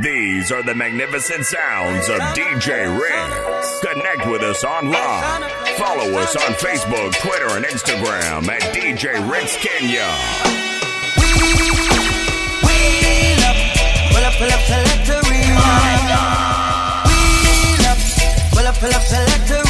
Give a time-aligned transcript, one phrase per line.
[0.00, 3.30] These are the magnificent sounds of DJ Red.
[3.82, 5.42] Connect with us online.
[5.76, 10.06] Follow us on Facebook, Twitter, and Instagram at DJ Ricks Kenya.
[12.62, 13.56] Pull up,
[14.12, 16.06] pull up, pull up, select the rewind.
[17.08, 17.98] Wheel up,
[18.54, 19.67] pull up, pull up, select the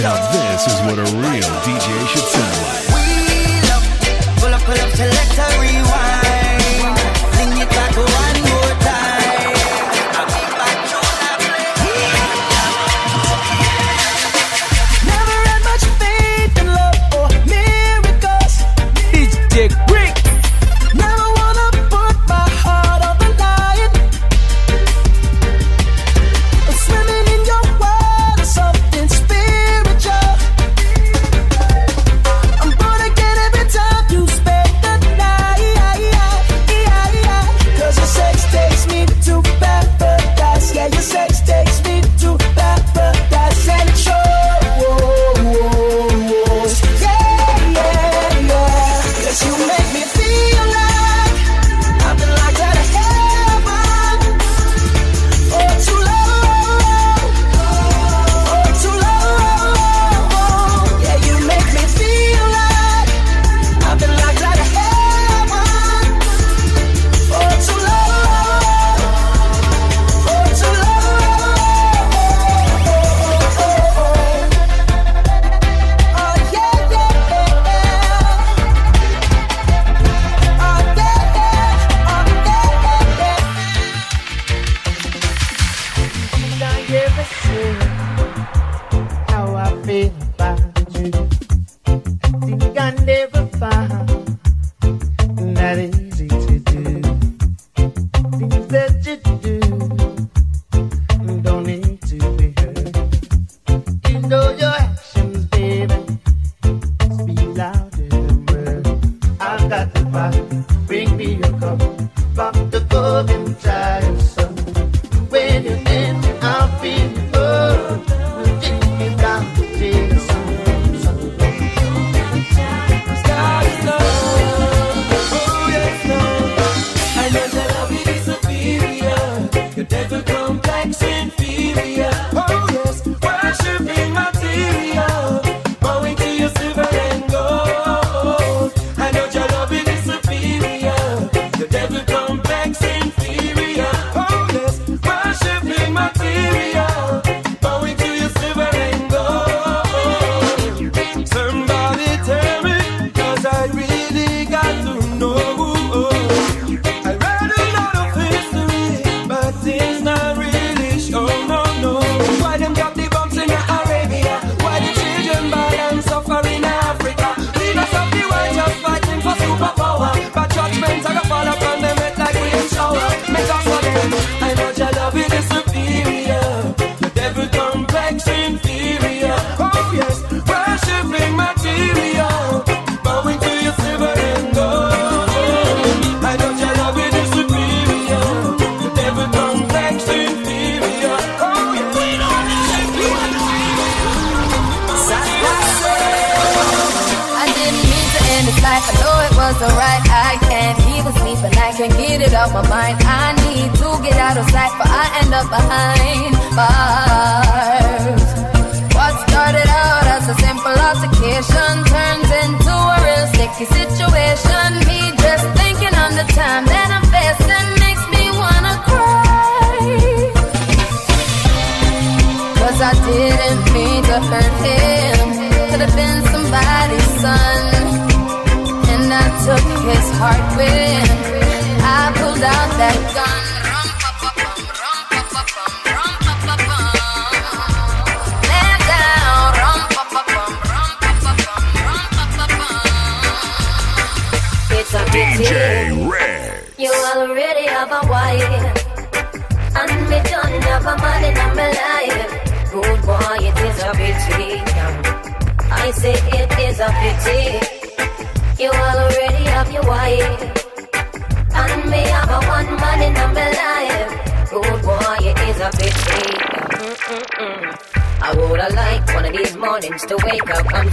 [0.00, 1.77] Now this is what a real DJ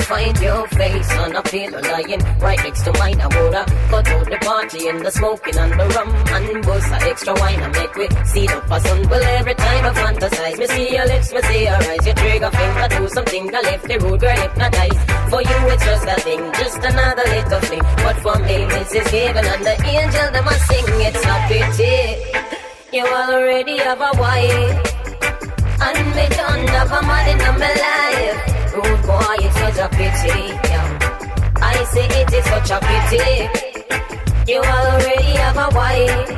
[0.05, 3.19] find your face on a pillow lying right next to mine.
[3.19, 6.97] I woulda cut out the party and the smoking and the rum and bust a
[7.09, 9.09] extra wine and make we see the sun.
[9.09, 12.51] Well, every time I fantasize, me see your lips, me see your eyes, your trigger
[12.51, 14.99] finger do something that left the road girl hypnotized.
[15.29, 17.83] For you, it's just a thing, just another little thing.
[18.05, 20.85] But for me, this is heaven and the angel them a sing.
[21.07, 22.45] It's a pity
[22.95, 24.93] you already have a wife.
[25.81, 28.55] And me done have a man in my life.
[28.73, 30.53] Rude boy, such a pity.
[30.69, 31.51] Yeah.
[31.57, 34.51] I say it is such a pity.
[34.51, 36.29] You already have a wife.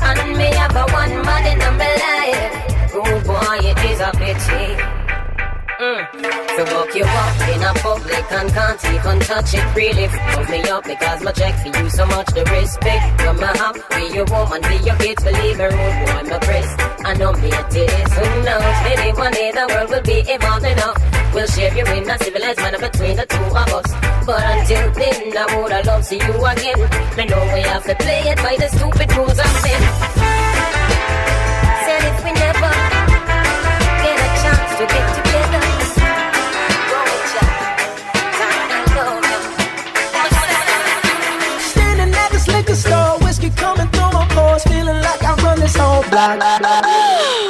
[0.00, 2.94] And me have a one man in my life.
[2.94, 4.97] Rude boy, it is a pity.
[6.58, 9.62] To walk you up in a public and can't even touch it.
[9.76, 12.26] Really fuck me up because my check for you so much.
[12.34, 16.02] The respect from my have be your woman, be your kids, believe me, rude oh,
[16.02, 16.68] boy, my press.
[17.06, 18.10] I know me it is.
[18.10, 18.76] Who knows?
[18.82, 20.98] Maybe one day the world will be evolved enough.
[21.32, 23.88] We'll share you in a civilized manner between the two of us.
[24.26, 26.80] But until then, I would have loved see you again.
[27.22, 29.82] I know we have to play it by the stupid rules of men.
[31.86, 32.72] Said if we never
[34.02, 35.07] get a chance to get
[46.36, 46.84] block.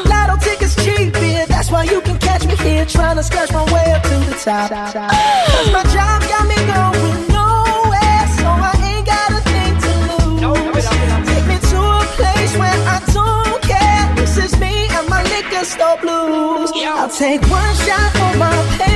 [0.06, 3.64] Lotto tickets cheap, yeah, that's why you can catch me here, trying to scratch my
[3.72, 4.70] way up to the top.
[4.70, 9.92] Cause my job got me going nowhere, so I ain't got a thing to
[10.40, 10.86] lose.
[11.30, 14.14] Take me to a place where I don't care.
[14.16, 16.72] This is me and my liquor store blues.
[16.74, 18.87] I'll take one shot for my pain.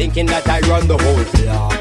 [0.00, 1.76] Thinking that I run the whole block.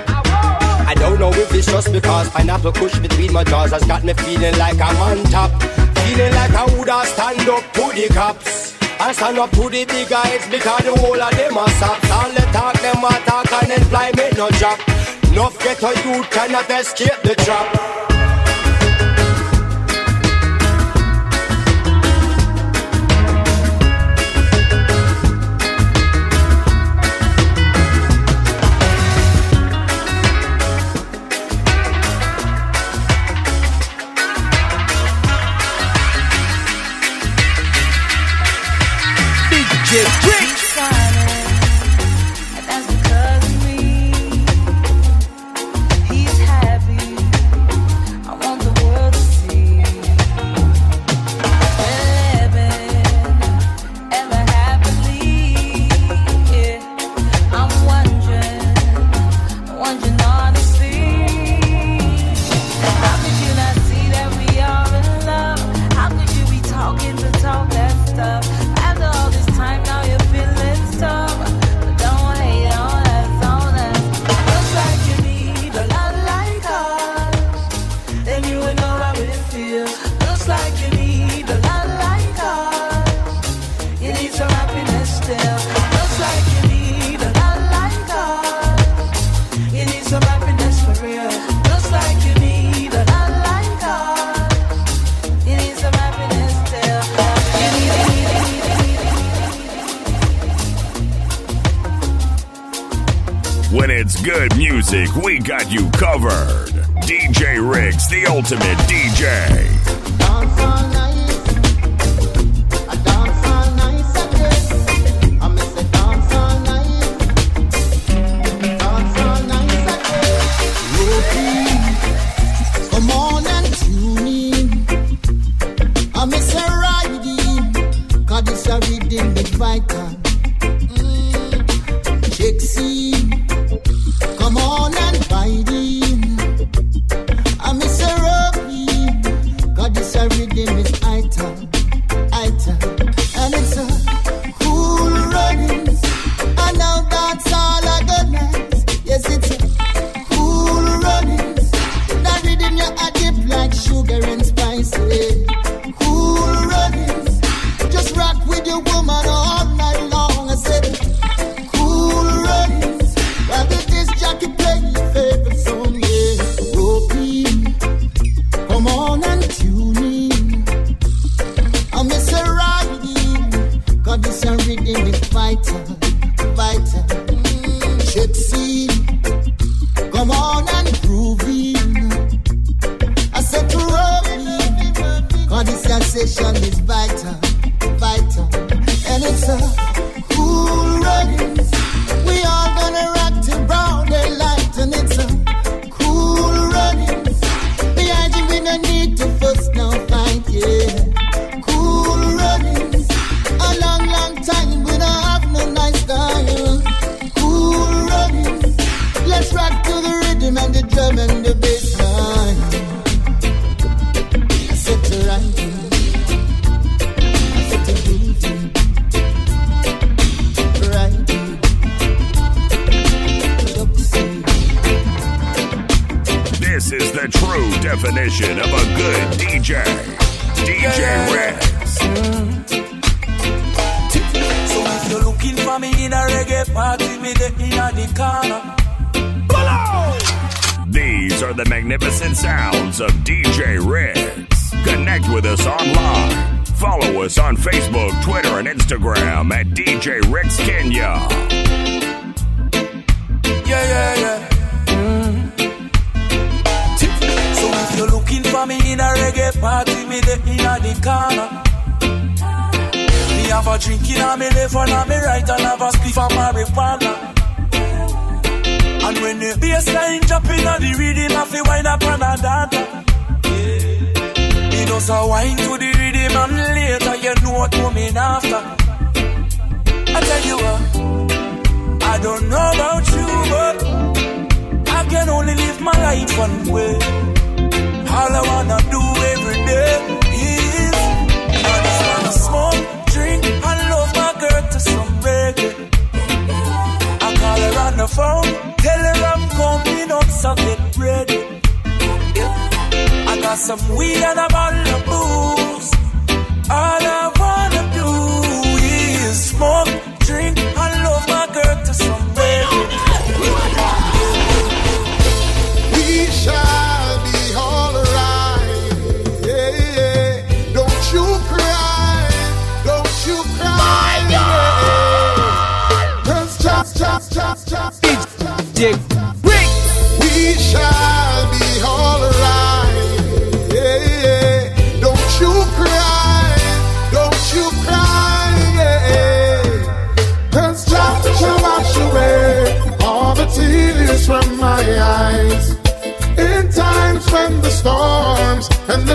[0.92, 4.12] I don't know if it's just because pineapple kush between my jaws has got me
[4.12, 5.51] feeling like I'm on top.
[6.04, 8.75] Feeling like I woulda stand up to the cops.
[9.00, 12.12] I stand up to the big guys because the whole of them are sops.
[12.12, 14.80] All the talk, them a talk and then fly me no drop.
[15.31, 17.98] Enough get a youth cannot escape the trap.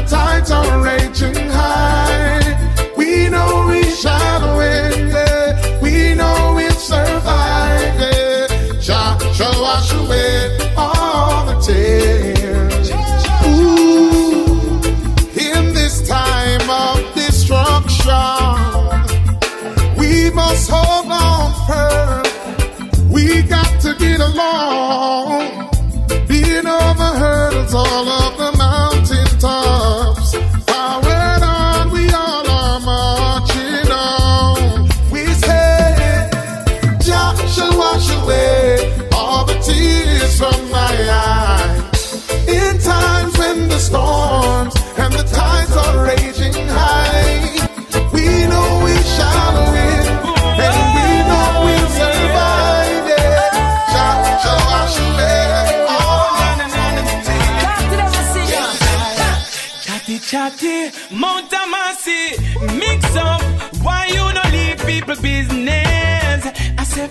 [0.06, 0.50] Storms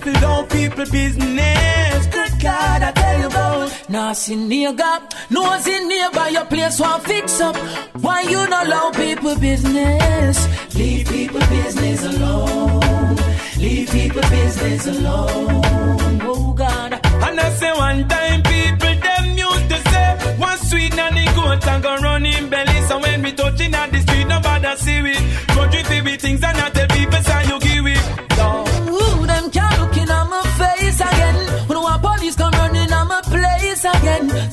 [0.04, 2.08] Said, below people business.
[2.08, 3.90] Good God, I tell you about.
[3.90, 7.56] Nah, see nigga, no see neighbor, your place want fix up.
[8.02, 10.76] Why you no allow people business?
[10.76, 13.16] Leave people business alone.
[13.58, 16.20] Leave people business alone.
[16.24, 16.94] Oh God.
[16.94, 21.84] And I say one time people them used to say one sweet nanny goat and
[21.84, 22.82] go run in belly.
[22.88, 25.14] So when we touching at the street, nobody see we.
[25.48, 27.13] Country feel we things and not tell people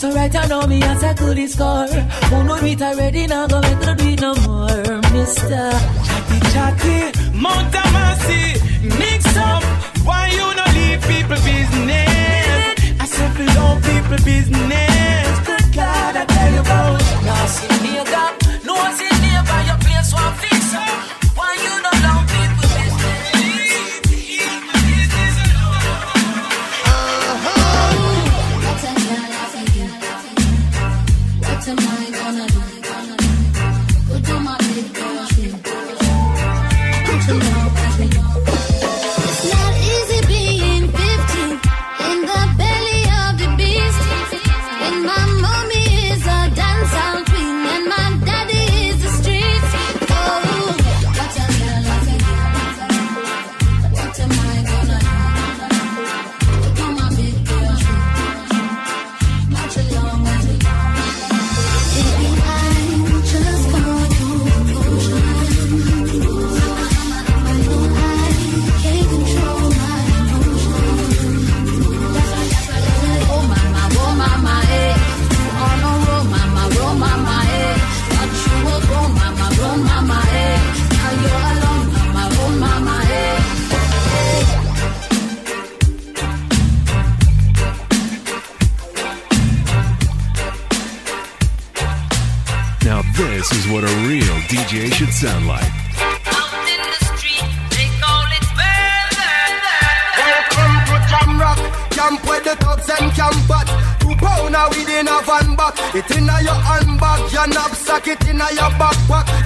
[0.01, 1.87] So right now me as I could score.
[1.87, 5.73] Who know it already now go make no it no more, mister.
[6.07, 6.99] Chatty chatty,
[7.37, 8.43] Mount Amasi,
[8.99, 9.63] mix up.
[10.07, 12.97] Why you no leave people business?
[12.99, 14.90] I said below people business.
[95.21, 95.61] Sound like.
[100.17, 103.69] Welcome to Jamrock, camp where the thugs and camp at.
[104.01, 105.77] Two pounder within a van back.
[105.95, 109.40] It inna your handbag, your knapsack, it inna your backpack.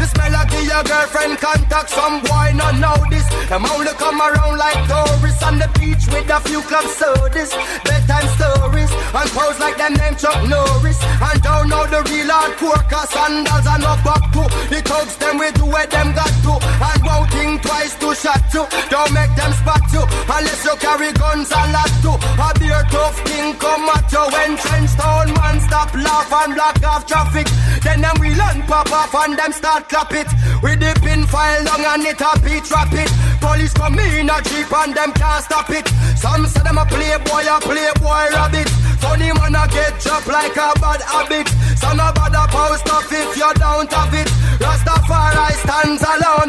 [0.74, 1.90] Your girlfriend contact.
[1.90, 3.22] Some boy not know this.
[3.46, 7.54] Them only come around like tourists on the beach with a few club sodas,
[7.86, 10.98] bedtime stories, and pose like them name Chuck Norris.
[11.22, 14.42] And don't know the real hardcore cause sandals and no back to.
[14.66, 16.58] The thugs them we do what them got to.
[16.58, 18.66] And won't think twice to shot you.
[18.90, 22.18] Don't make them spot you unless you carry guns a lot too.
[22.18, 26.82] A beer tough king come at you when trench town man stop laugh and block
[26.82, 27.46] off traffic.
[27.86, 30.26] Then them we learn pop off and them start clap it.
[30.64, 33.12] With the pin file long and it a beat rapid.
[33.36, 35.84] Police come in a jeep and them can't stop it.
[36.16, 38.72] Some say them a playboy, a playboy rabbit.
[38.96, 41.52] Funny man a get dropped like a bad habit.
[41.76, 42.08] Some a
[42.48, 44.28] post off if you don't have it.
[44.56, 46.48] Rastafari stands alone.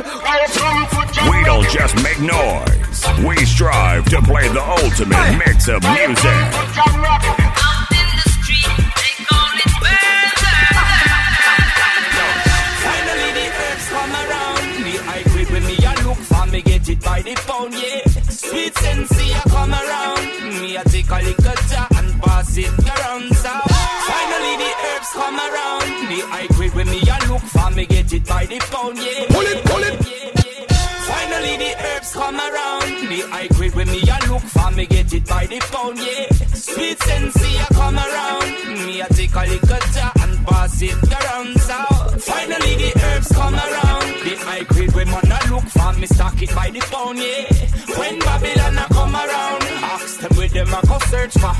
[1.28, 3.04] We don't just make noise.
[3.19, 7.55] We strive to play the ultimate mix of music.
[17.06, 18.02] By the pound, yeah.
[18.30, 20.62] Sweet sensi a come around.
[20.62, 23.34] Me a take a little jar and pass it around.
[23.36, 23.52] So
[24.10, 25.88] finally the herbs come around.
[26.10, 29.26] The high grade when me a look for me get it by the pound, yeah.
[29.30, 29.96] Pull it, pull it.
[31.06, 32.89] Finally the herbs come around.
[33.08, 36.28] The high grade when me a look for me get it by the pound, yeah.
[36.54, 38.50] Sweet sensi a come around.
[38.86, 41.60] Me a take a little jar and pass it around.
[41.62, 41.78] So
[42.20, 43.85] finally the herbs come around.
[45.15, 47.97] The high grade when man a look for me stock it by the pound, yeah.
[47.97, 49.63] When Babylon a come around,
[49.95, 51.56] ask them where them a go search for.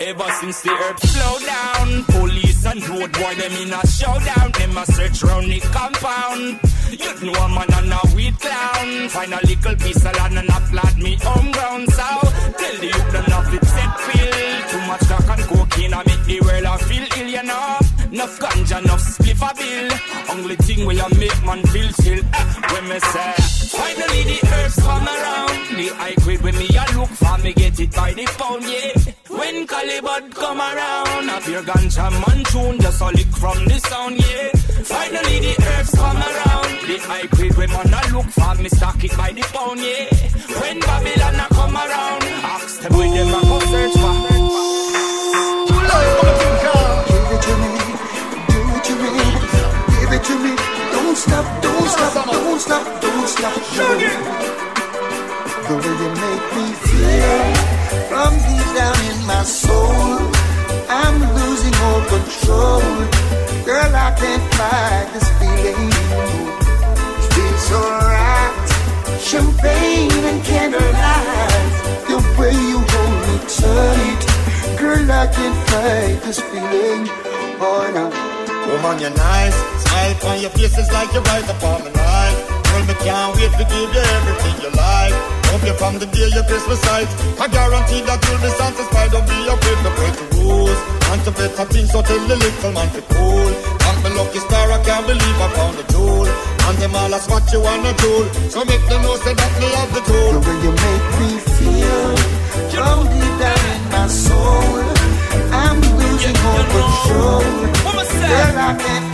[0.00, 4.52] Ever since the herbs slow down, police and road boy them in a showdown.
[4.52, 6.60] Them a search round the compound.
[6.90, 9.08] You know a man and a weed clown.
[9.08, 11.90] Find a little piece of land and a plant me home ground.
[11.90, 12.08] So
[12.60, 14.68] tell the youth them not fit set feel.
[14.68, 17.87] Too much crack and cocaine I make the world a feel ill, you know.
[18.18, 19.88] Enough ganja, enough spliff a bill.
[20.34, 22.18] Only thing where you make man feel chill.
[22.18, 23.32] Eh, when me say,
[23.78, 25.58] finally the herbs come around.
[25.78, 29.38] The high grade when me a look for me get it by the pound, yeah.
[29.38, 33.78] When Collie Buddz come around, up your ganja man tune, just a lick from the
[33.86, 34.50] sound, yeah.
[34.82, 36.70] Finally the herbs come around.
[36.90, 40.10] The high grade when man a look for me stock it by the pound, yeah.
[40.58, 44.87] When Babylon a come around, ask them where them a go search for.
[51.18, 53.54] Don't stop, don't stop, don't stop, don't stop.
[53.54, 54.38] don't stop.
[55.66, 57.42] The way you make me feel
[58.06, 60.20] from deep down in my soul,
[60.88, 62.82] I'm losing all control.
[63.66, 65.90] Girl, I can't fight this feeling.
[67.18, 69.18] It feels so right.
[69.18, 71.72] Champagne and candlelight.
[72.06, 74.78] The way you hold me tight.
[74.78, 77.08] Girl, I can't fight this feeling.
[77.60, 78.27] Oh, no.
[78.68, 79.56] Woman, you're nice.
[79.80, 82.36] Smile on your face is like you're right upon my night.
[82.68, 85.16] Girl, me can't wait to give you everything you like.
[85.48, 87.08] Hope you from the day your Christmas sight.
[87.40, 89.08] I guarantee that you'll be satisfied.
[89.08, 90.76] Don't be afraid to break the rules.
[91.08, 93.00] And to better things, so tell the little man to
[93.88, 96.28] I'm a lucky star, I can't believe I found a jewel.
[96.28, 98.28] And them all that's what you wanna do.
[98.52, 100.30] So make them know say that me have the tool.
[100.36, 102.12] The way you make me feel,
[102.68, 104.84] down deep down in my soul,
[105.56, 107.77] I'm losing all control.
[108.28, 109.08] Girl, I can't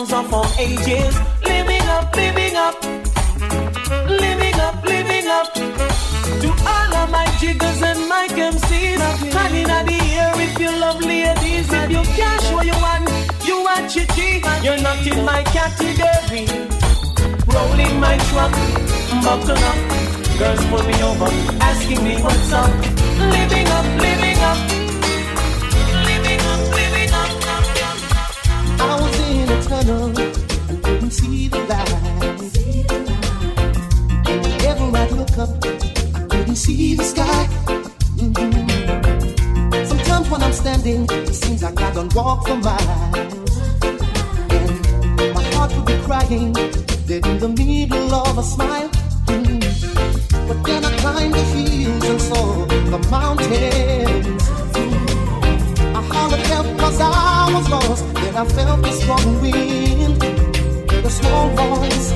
[0.00, 0.49] I'm so our
[58.30, 60.20] and I felt the strong wind.
[60.20, 62.08] The small voice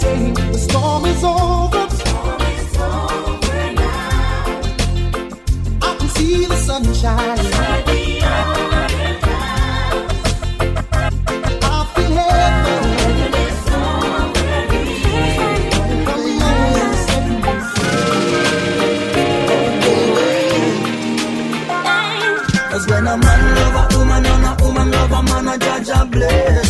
[0.00, 1.88] saying the storm is over.
[1.90, 4.60] Storm is over now.
[5.82, 8.01] I can see the sunshine.
[26.04, 26.61] problem.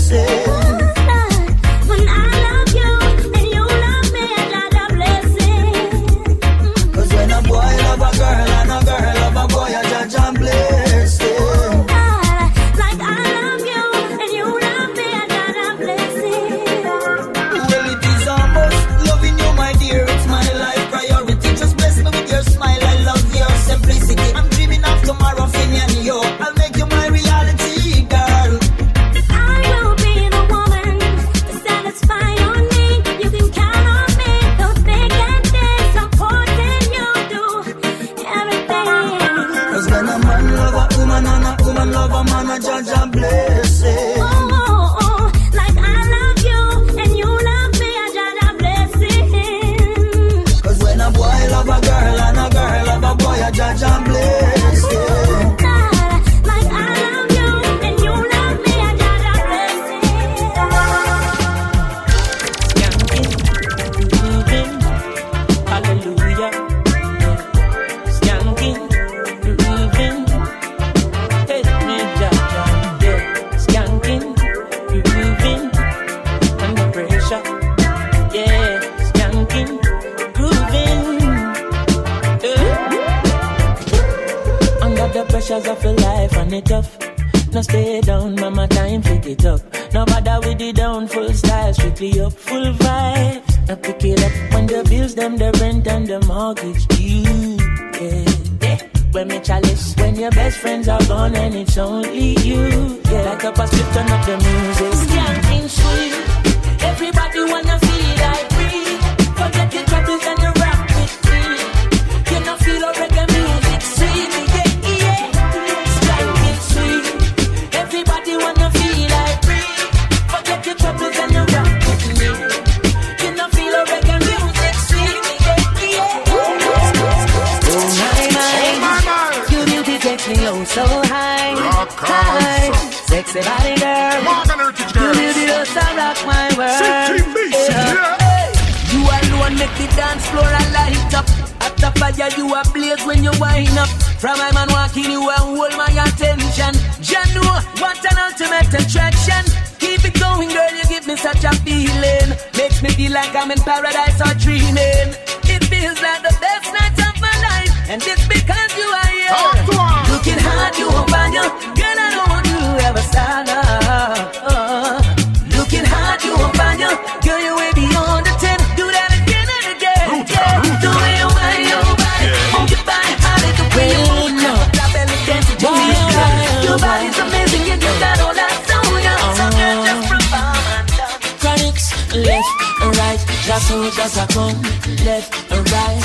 [182.23, 182.49] left
[182.83, 184.63] and right, just so just a come,
[185.05, 186.03] left and right.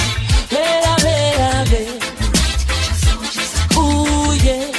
[0.49, 1.95] Bella, bella, bella.
[3.79, 4.71] Ooh yeah,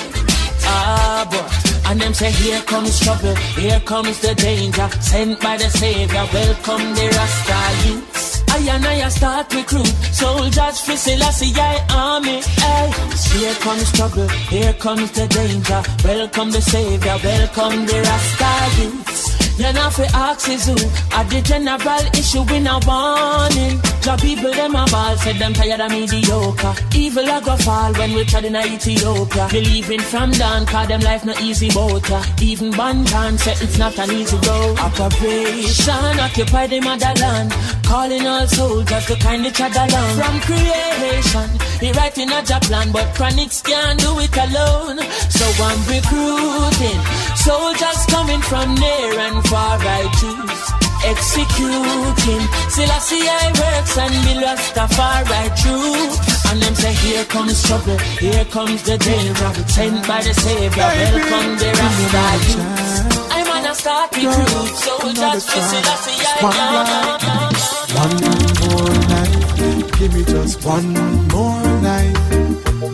[0.64, 1.90] ah boy.
[1.90, 6.26] And them say, here comes trouble, here comes the danger, sent by the Savior.
[6.32, 8.28] Welcome the Rasta youth.
[8.50, 11.54] I and I start recruit soldiers for Selassie
[11.90, 12.40] army.
[12.42, 12.90] Hey.
[13.38, 15.82] Here comes trouble, here comes the danger.
[16.04, 19.27] Welcome the savior, welcome the Rasta youths.
[19.58, 20.76] Then I feel axes who
[21.18, 23.82] At the general issue in a warning.
[24.06, 26.74] The people them a ball, said them tired of mediocre.
[26.94, 29.48] Evil a go fall when we tread in a Ethiopia.
[29.50, 32.08] Believing from down, call them life no easy boat.
[32.40, 34.78] Even Banton said it's not an easy road.
[34.78, 37.52] Operation occupy the motherland.
[37.84, 40.14] Calling all soldiers to kind each other along.
[40.16, 41.48] From creation,
[41.80, 44.98] he writing a job plan, but Chronixx can't do it alone.
[45.28, 47.00] So I'm recruiting.
[47.48, 52.44] Soldiers coming from near and far, I choose executing.
[52.68, 56.12] Selassie I works and me lost afar, right through.
[56.50, 59.50] And them say, here comes trouble, here comes the danger.
[59.64, 63.32] Sent by the Savior, Baby, welcome the Rasta youth.
[63.32, 67.56] I'm gonna start with truth, soldiers for Selassie I am.
[67.96, 68.16] One
[68.60, 70.92] more night, give me just one
[71.32, 72.16] more night,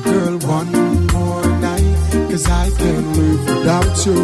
[0.05, 0.74] girl, one
[2.35, 4.21] Cause I can't live without you.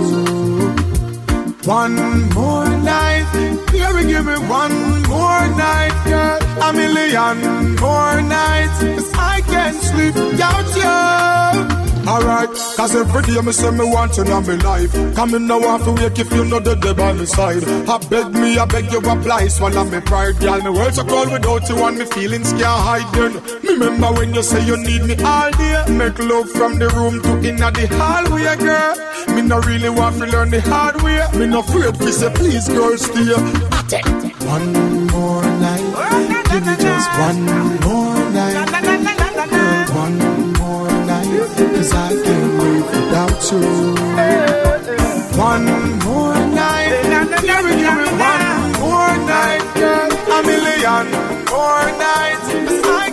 [1.63, 1.95] One
[2.35, 3.29] more night,
[3.71, 6.41] here give me one more night, girl.
[6.61, 11.90] A million more nights, cause I can't sleep without you.
[12.11, 14.93] Alright, cause every day me say me want you in my life.
[15.15, 17.63] Come in now want to wake if you know the day by my side.
[17.63, 20.41] I beg me, I beg you apply, swallow me pride.
[20.41, 23.35] Girl, me world so cold without you and me feelings can't hide then.
[23.63, 25.85] Me remember when you say you need me all day.
[25.89, 28.97] Make love from the room to inna the hallway, girl.
[29.37, 31.23] Me no really want to learn the hard way.
[31.39, 33.23] Me no afraid to say please, girl, stay.
[34.51, 37.45] One more night, oh, give me just one
[37.87, 38.20] more
[41.81, 43.65] Cause I can't live without you.
[45.41, 45.65] One
[46.05, 46.93] more night,
[47.41, 47.65] give
[48.21, 50.11] one more night, girl.
[50.37, 51.07] A million
[51.49, 53.10] more nights.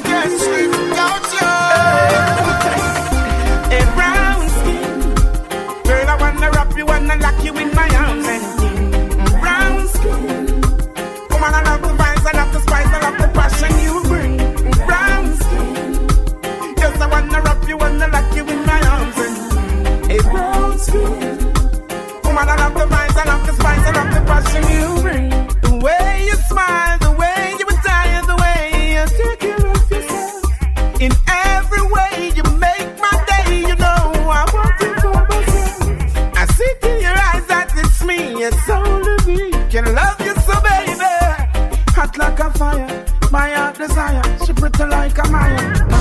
[23.96, 25.30] I the passion you bring.
[25.62, 28.62] The way you smile, the way you the way
[28.94, 31.02] you take care of yourself.
[31.02, 33.60] In every way, you make my day.
[33.70, 34.02] You know
[34.40, 34.78] I want.
[36.38, 39.52] I see in your eyes that it's me, it's only me.
[39.70, 41.14] Can love you so, baby.
[41.96, 44.24] Hot like a fire, my heart desire.
[44.46, 45.97] She pretty like a fire.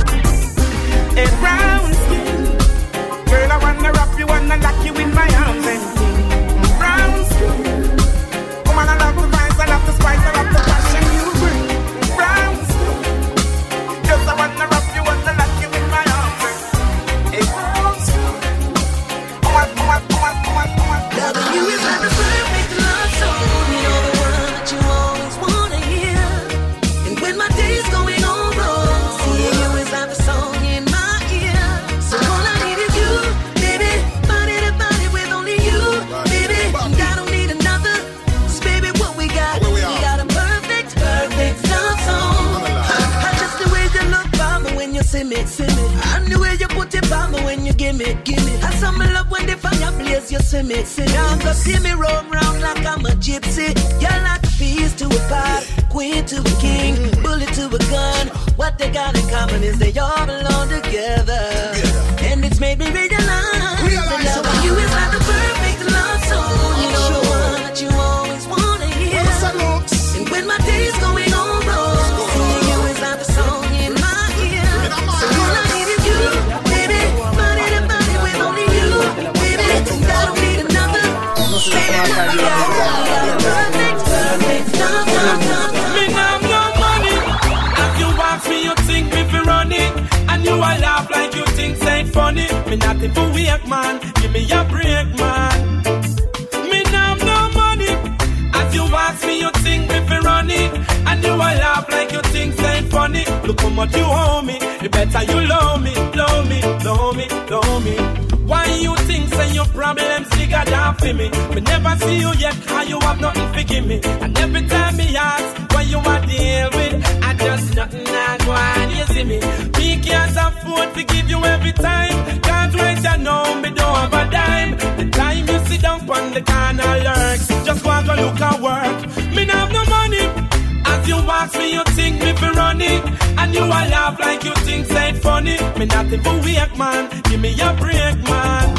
[135.88, 137.08] nothing for wake, man.
[137.24, 138.74] Give me a break, man.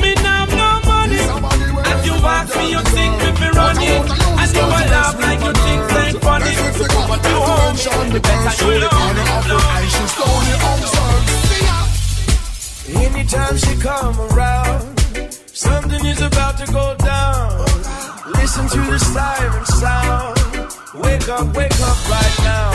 [0.00, 1.22] Me now no money.
[1.88, 4.02] And you ask me, you think we be running.
[4.40, 6.54] And you a laugh like you think thank funny.
[7.08, 7.76] But you home.
[8.12, 8.88] the better you know.
[8.90, 10.38] I love
[12.88, 13.04] me.
[13.04, 14.98] Anytime she come around,
[15.46, 17.66] something is about to go down.
[18.34, 20.36] Listen to the siren sound.
[20.94, 22.67] Wake up, wake up right now.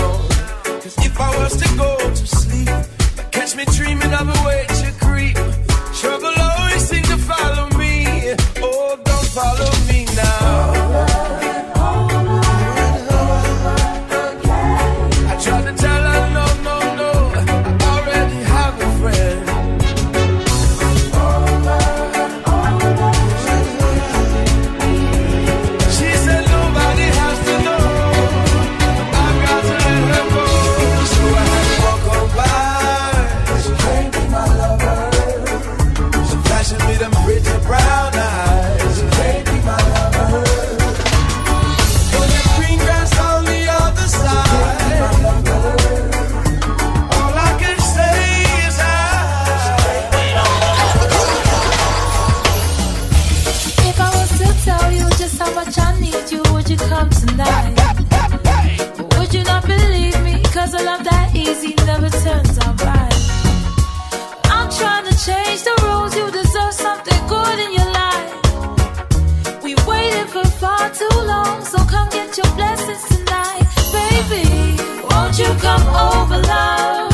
[75.64, 77.12] Come over, love,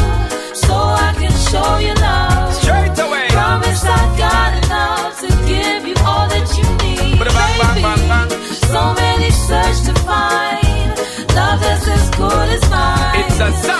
[0.66, 2.54] so I can show you love?
[2.62, 3.28] Straight away.
[3.30, 7.84] Promise I got enough to give you all that you need, baby.
[8.74, 10.90] So many search to find
[11.38, 13.20] love that's as good as mine.
[13.22, 13.79] It's a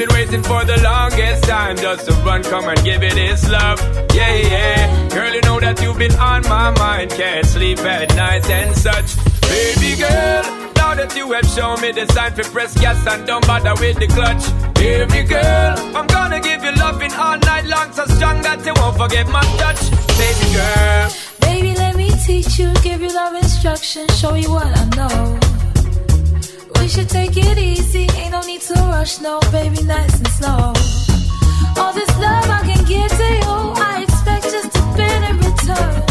[0.00, 3.78] been waiting for the longest time just to run, come and give it its love.
[4.14, 5.08] Yeah, yeah.
[5.10, 7.10] Girl, you know that you've been on my mind.
[7.10, 9.16] Can't sleep at night and such.
[9.42, 10.42] Baby girl,
[10.76, 13.98] now that you have shown me the sign for press gas and don't bother with
[13.98, 14.44] the clutch.
[14.80, 15.74] Me, girl.
[15.94, 19.42] I'm gonna give you loving all night long, so strong that you won't forget my
[19.60, 19.82] touch.
[20.16, 21.10] Baby girl.
[21.40, 25.39] Baby, let me teach you, give you love instruction, show you what I know.
[26.90, 30.72] Should take it easy, ain't no need to rush, no, baby, nice and slow.
[31.78, 36.02] All this love I can give to you, I expect just a bit in return.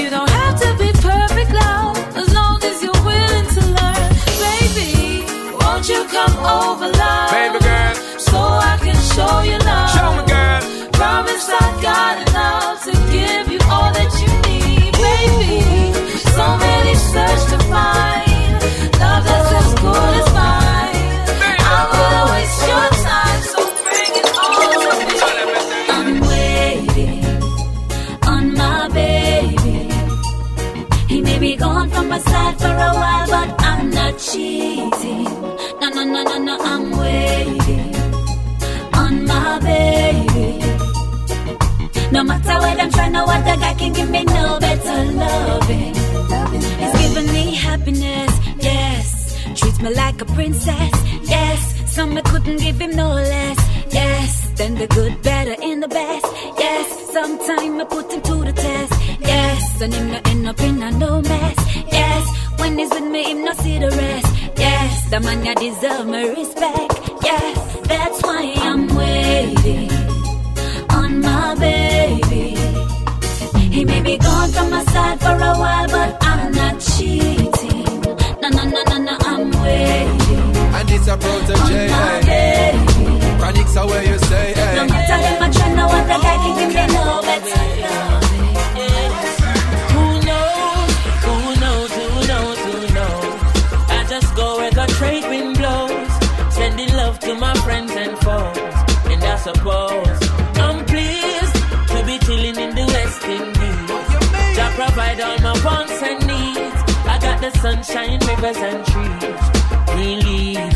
[0.00, 4.08] You don't have to be perfect, love, as long as you're willing to learn.
[4.48, 5.28] Baby,
[5.60, 7.30] won't you come over, love?
[7.36, 7.94] Baby girl.
[8.16, 9.92] So I can show you love.
[9.92, 10.90] Show me, girl.
[10.92, 15.92] Promise I got enough to give you all that you need, baby.
[16.32, 18.25] So many search to find
[32.24, 35.24] for a while, but I'm not cheating.
[35.80, 37.94] No, no, no, no, no, I'm waiting
[38.94, 40.58] on my baby.
[42.12, 45.94] No matter what I'm trying, no other guy can give me no better loving.
[46.80, 49.36] He's giving me happiness, yes.
[49.54, 50.92] Treats me like a princess,
[51.22, 51.92] yes.
[51.92, 53.58] Some I couldn't give him no less,
[53.92, 54.50] yes.
[54.56, 56.26] Then the good, better, and the best,
[56.58, 57.12] yes.
[57.12, 58.22] Sometime I put him
[59.76, 59.82] yes.
[59.82, 62.58] And him not end up in a no mess, yes.
[62.58, 65.10] When he's with me, him not see the rest, yes.
[65.10, 67.78] The man ya deserve my respect, yes.
[67.86, 69.90] That's why I'm waiting
[70.90, 72.56] on my baby.
[73.74, 78.00] He may be gone from my side for a while, but I'm not cheating.
[78.42, 80.56] No, no, no, no, no, I'm waiting.
[80.76, 83.16] And it's a Protoje, My baby.
[83.40, 84.76] Chronixx are where you say, hey.
[84.76, 84.86] No eh.
[84.86, 87.75] matter them I try, no other guy can give me no better
[97.26, 98.56] to my friends and foes.
[99.12, 100.18] And I suppose
[100.64, 101.56] I'm pleased
[101.92, 104.56] to be chilling in the West Indies.
[104.56, 106.78] Jah provide all my wants and needs.
[107.12, 109.42] I got the sunshine, rivers and trees,
[109.90, 110.75] green.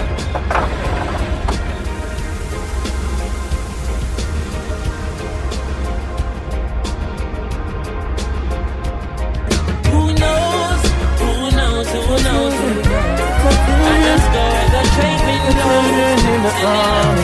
[16.39, 17.21] Blows.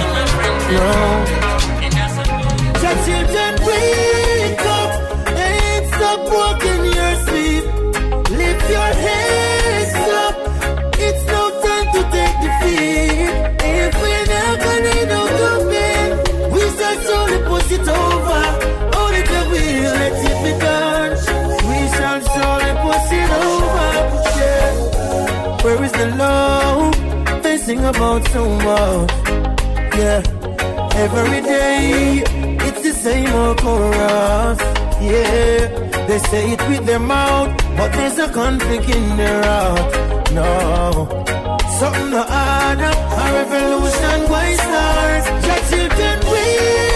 [0.68, 1.47] Sending love to
[28.26, 29.12] so much.
[29.98, 30.22] Yeah.
[31.06, 32.24] Every day,
[32.68, 34.60] it's the same old chorus.
[35.00, 35.68] Yeah,
[36.08, 39.94] they say it with their mouth, but there's a conflict in their heart.
[40.32, 41.08] No,
[41.80, 42.98] something to add up.
[43.22, 45.24] A revolution why start?
[45.48, 46.87] Your children wake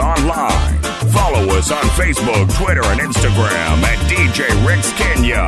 [0.00, 0.78] online.
[1.12, 5.46] Follow us on Facebook, Twitter, and Instagram at DJ Ricks Kenya.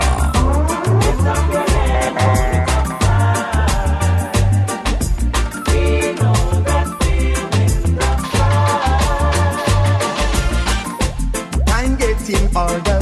[11.66, 13.00] Time getting harder,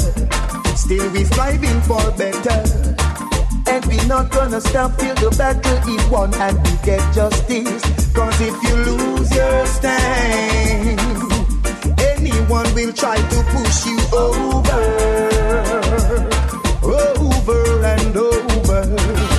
[0.76, 2.60] still we striving for better.
[3.68, 7.82] And we not gonna stop till the battle is won and we get justice.
[8.12, 11.29] Cause if you lose your stand,
[12.50, 14.80] anyone will try to push you over,
[16.82, 19.29] over and over.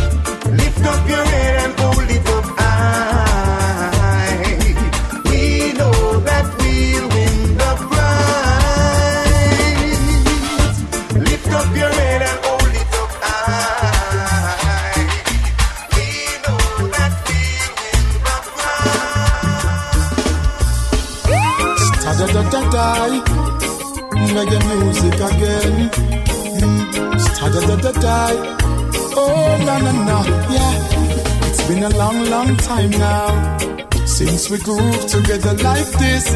[32.12, 33.58] Long, long time now
[34.06, 36.28] since we groove together like this.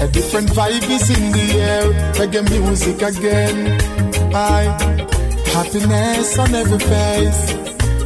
[0.00, 1.84] A different vibe is in the air.
[2.14, 3.80] Reggae music again.
[4.34, 4.62] I
[5.52, 7.52] happiness on every face,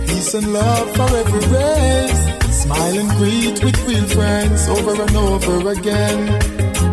[0.06, 2.22] peace and love for every race.
[2.62, 6.26] Smile and greet with real friends over and over again.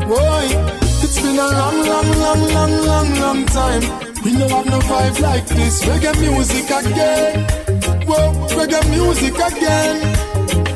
[0.07, 0.45] Boy,
[1.03, 3.83] it's been a long, long, long, long, long, long time.
[4.23, 5.83] We don't have no vibe like this.
[5.86, 7.45] Reggae music again.
[8.07, 10.14] Whoa, reggae music again.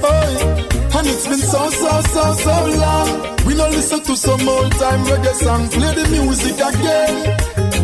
[0.10, 3.10] Oh, and it's been so, so, so, so long.
[3.46, 5.70] We don't listen to some old time reggae song.
[5.70, 7.14] Play the music again.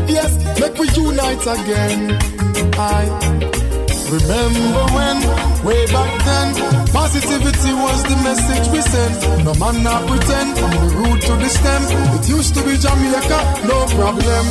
[0.08, 2.18] Yes, make we unite again.
[2.78, 3.02] I
[4.10, 5.18] remember when,
[5.66, 6.50] way back then,
[6.92, 9.46] positivity was the message we sent.
[9.46, 11.82] No man not pretend from the root to the stem.
[12.18, 14.46] It used to be Jamaica, no problem.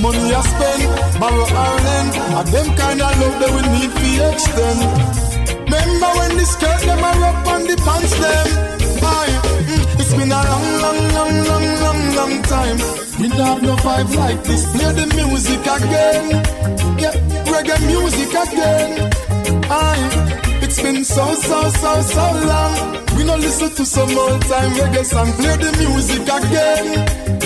[0.00, 0.82] Money I spend,
[1.20, 5.25] borrow Ireland, and them kind of love that we need to extend.
[5.86, 8.46] Remember when the skirt them are up on the pants them?
[9.06, 9.34] Aye,
[9.70, 12.78] mm, it's been a long, long, long, long, long, long time.
[13.20, 14.66] We don't have no vibe like this.
[14.74, 16.26] Play the music again.
[16.98, 17.14] Yeah,
[17.52, 18.90] reggae music again.
[19.70, 23.06] Aye, it's been so, so, so, so long.
[23.16, 25.32] We don't listen to some old time reggae song.
[25.38, 26.86] Play the music again.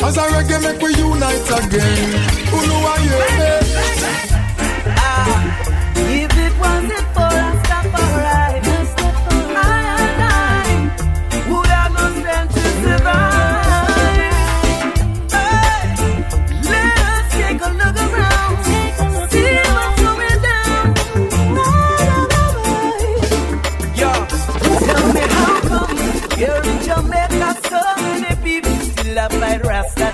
[0.03, 2.09] As a reggae make we unite again.
[2.51, 2.81] Who know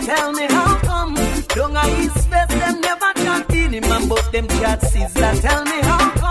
[0.07, 4.30] Tell me how come down a East West them never chat in him and but
[4.30, 5.40] them chat Sizzla.
[5.40, 6.26] Tell me how come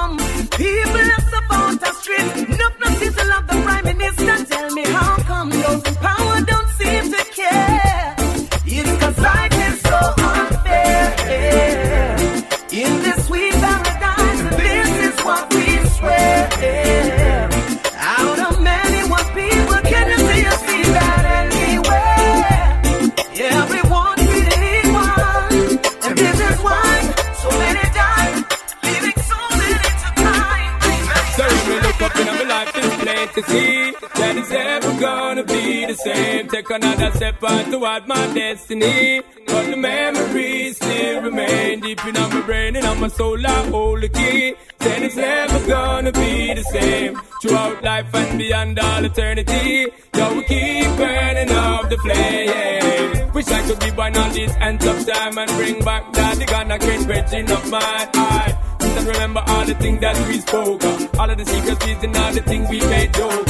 [35.55, 36.47] be the same.
[36.49, 39.21] Take another step on toward my destiny.
[39.47, 43.45] But the memories still remain deep in my brain and on my soul.
[43.45, 44.55] I hold the key.
[44.79, 47.19] Then it's never gonna be the same.
[47.41, 49.87] Throughout life and beyond all eternity.
[50.17, 53.33] Yo, we keep burning up the flame.
[53.33, 56.45] Wish I could be born on this end of time and bring back that the
[56.45, 58.64] gun against virgin of my eye.
[59.05, 61.19] And remember all the things that we spoke of.
[61.19, 63.47] All of the secrets and all the things we made joke.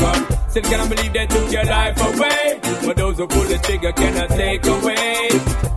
[0.50, 2.60] Still cannot believe they took your life away.
[2.86, 5.30] But those who pull the trigger cannot take away.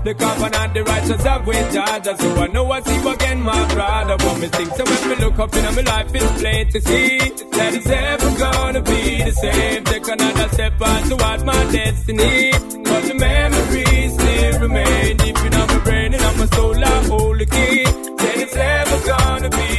[0.02, 2.16] The covenant, the righteous have with Georgia.
[2.18, 4.16] So I know I see again, my brother.
[4.24, 4.70] What me think.
[4.74, 8.30] So when me look up in my life, it's plain to see that it's ever
[8.38, 9.84] gonna be the same.
[9.84, 12.50] Take another step on towards my destiny.
[12.82, 16.84] But the memories still remain deep in my brain and on my soul.
[16.84, 17.84] I hold the key.
[17.84, 18.87] Then it's never
[19.50, 19.77] gonna be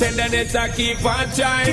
[0.00, 1.69] tenderness I keep on trying.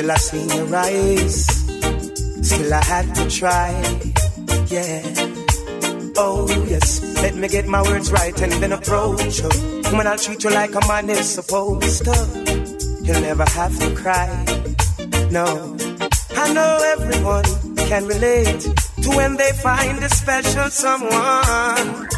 [0.00, 1.44] Till I seen your eyes,
[2.40, 3.70] still I had to try.
[4.68, 5.02] Yeah.
[6.16, 9.50] Oh yes, let me get my words right and then approach you.
[9.92, 12.16] When I treat you like a man is supposed to,
[13.02, 14.30] you'll never have to cry.
[15.30, 15.76] No,
[16.30, 17.44] I know everyone
[17.76, 18.60] can relate
[19.02, 22.08] to when they find a special someone,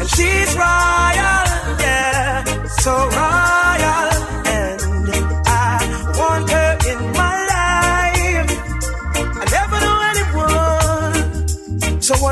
[0.00, 1.44] and she's royal,
[1.84, 4.05] yeah, so royal.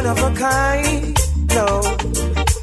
[0.05, 1.18] one of a kind.
[1.55, 1.80] No,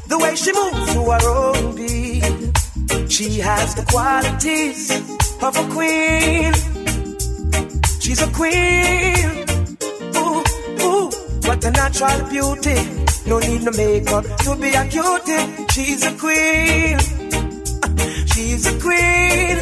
[0.08, 4.90] the way she moves to her own beat, she has the qualities
[5.42, 6.52] of a queen.
[8.00, 9.46] She's a queen.
[10.16, 10.42] Ooh,
[10.86, 11.10] ooh,
[11.46, 12.78] what a natural beauty.
[13.26, 15.66] No need no makeup to be a cutie.
[15.72, 16.98] She's a queen.
[18.32, 19.58] She's a queen.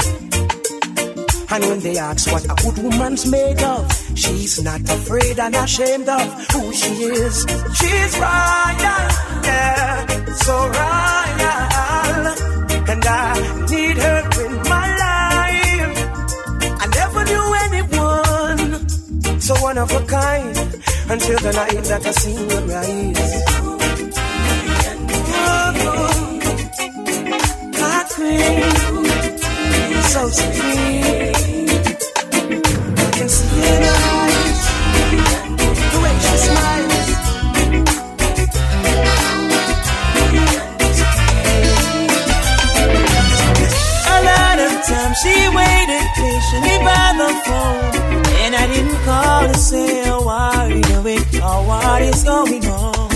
[1.52, 3.99] And when they ask what a good woman's made of.
[4.20, 7.36] She's not afraid and ashamed of who she is.
[7.78, 9.06] She's royal,
[9.48, 10.06] yeah,
[10.44, 12.26] so royal.
[12.92, 13.32] And I
[13.70, 15.98] need her in my life.
[16.82, 18.60] I never knew anyone
[19.40, 20.56] so one of a kind
[21.08, 23.32] until the night that I seen her rise.
[25.32, 26.20] Oh, oh,
[30.12, 31.19] so sweet.
[52.24, 53.10] Going on.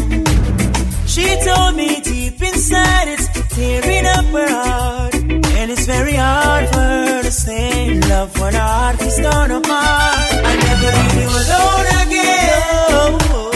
[1.06, 5.14] She told me deep inside it's tearing up her heart.
[5.14, 9.50] And it's very hard for her to stay in love when her heart is torn
[9.50, 10.32] apart.
[10.50, 13.53] I never leave you alone again.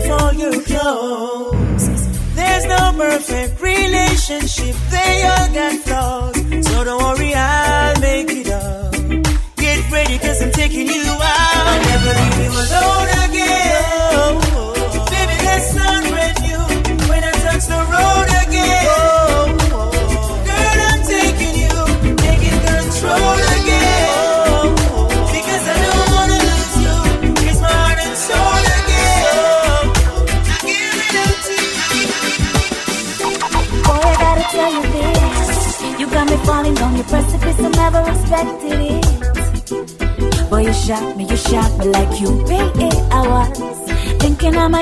[0.00, 2.34] Take all your clothes.
[2.34, 3.75] There's no perfect relationship,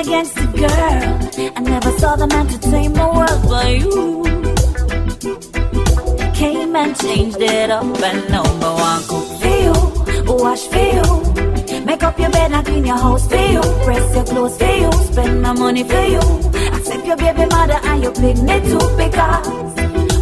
[0.05, 1.51] against the girl.
[1.57, 4.23] I never saw the man to tame the world but you.
[6.33, 9.75] Came and changed it up, and no one cook for you,
[10.43, 11.85] wash you.
[11.85, 13.61] Make up your bed and clean your house for you.
[13.85, 14.91] Press your clothes for you.
[15.11, 16.23] Spend my money for you.
[16.75, 18.33] Accept your baby mother and your me
[18.69, 18.85] too.
[19.01, 19.47] Because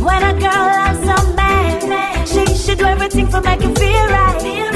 [0.07, 4.72] when a girl loves a man, she should do everything for him feel right.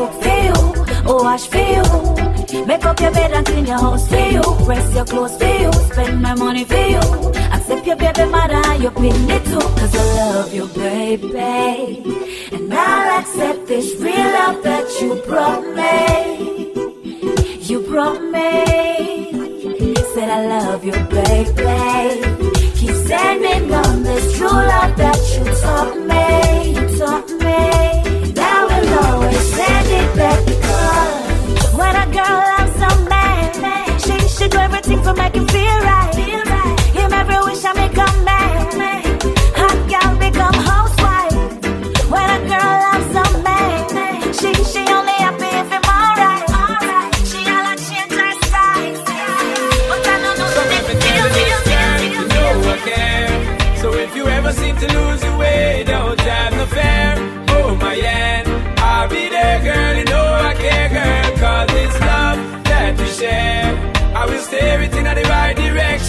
[0.00, 4.16] Cook for you, wash for you, make up your bed and clean your house for
[4.16, 7.02] you, press your clothes for you, spend my money for you,
[7.52, 12.02] accept your baby mother your pin me too, 'cause I love you, baby,
[12.50, 15.92] and I'll accept this real love that you brought me.
[17.68, 18.48] You brought me.
[20.14, 21.76] Said I love you, baby.
[22.78, 26.26] Keep standing on this true love that you taught me.
[26.76, 27.89] You taught me.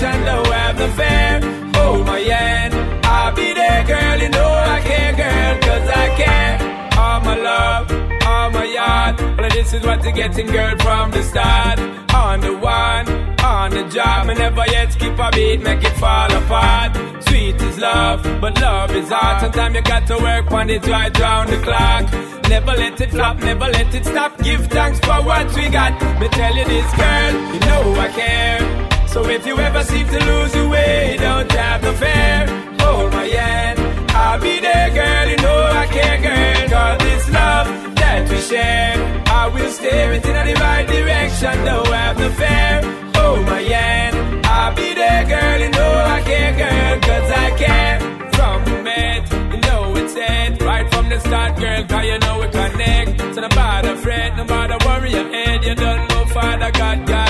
[0.01, 1.39] Direction, don't have no fear.
[1.75, 2.73] Oh my hand,
[3.05, 4.19] I'll be there, girl.
[4.19, 5.53] You know I care, girl.
[5.61, 6.53] Cause I care.
[6.97, 7.91] All my love,
[8.25, 9.19] all my yard.
[9.37, 11.79] Well, this is what you're getting, girl, from the start.
[12.13, 13.07] On the one,
[13.41, 16.95] on the job, and never yet skip a beat, make it fall apart.
[17.25, 19.41] Sweet is love, but love is hard.
[19.41, 22.11] Sometimes you got to work on it right round the clock.
[22.49, 24.37] Never let it flop, never let it stop.
[24.43, 25.93] Give thanks for what we got.
[26.19, 28.90] Me tell you this, girl, you know I care.
[29.11, 32.47] So if you ever seem to lose your way, don't have no fear.
[32.79, 33.77] Hold my hand,
[34.11, 35.27] I'll be there, girl.
[35.31, 36.69] You know I care, girl.
[36.69, 38.95] Cause this love that we share,
[39.27, 41.65] I will steer it in the right direction.
[41.65, 42.73] Don't have no fear.
[43.15, 45.59] Hold my hand, I'll be there, girl.
[45.59, 46.99] You know I care, girl.
[47.01, 47.99] Cause I care.
[48.31, 50.61] From the met, you know it's it.
[50.63, 51.83] Right from the start, girl.
[51.83, 53.19] Cause you know we connect.
[53.35, 55.65] So no bother fret, no bother worry your head.
[55.65, 57.20] You don't know Father God guide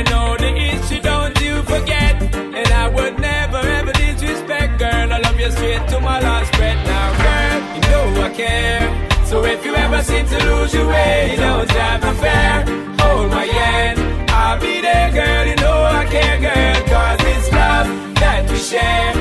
[0.00, 2.16] You know the issue, don't you forget.
[2.32, 5.12] And I would never ever disrespect, girl.
[5.12, 7.58] I love you straight to my last breath now, girl.
[7.74, 9.26] You know I care.
[9.26, 12.64] So if you ever seem to lose your way, don't have no fear.
[13.00, 15.46] Hold my hand, I'll be there, girl.
[15.46, 16.80] You know I care, girl.
[16.88, 17.88] Cause it's love
[18.22, 19.12] that we share.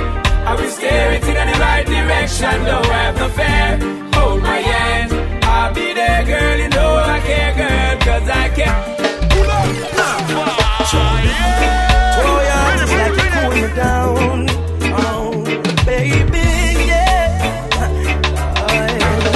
[0.48, 3.70] I will steer it in the right direction, don't have no fear.
[4.14, 5.12] Hold my hand,
[5.44, 6.58] I'll be there, girl.
[6.58, 8.00] You know I care, girl.
[8.00, 9.09] Cause I care.
[11.30, 14.40] Yeah, like you cool me down.
[15.06, 15.30] Oh,
[15.86, 16.48] baby,
[16.92, 17.28] yeah.
[18.64, 19.30] Oh, yeah.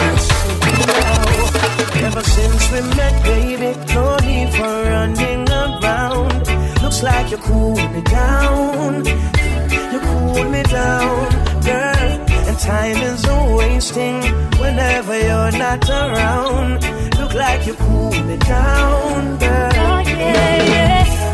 [2.07, 6.37] Ever since we met, baby, no need for running around.
[6.81, 9.05] Looks like you cool me down.
[9.93, 11.29] You cool me down,
[11.63, 12.09] girl.
[12.49, 14.21] And time is a wasting
[14.59, 16.83] whenever you're not around.
[17.19, 19.71] Look like you cool me down, girl.
[19.75, 21.32] Oh, yeah, yeah.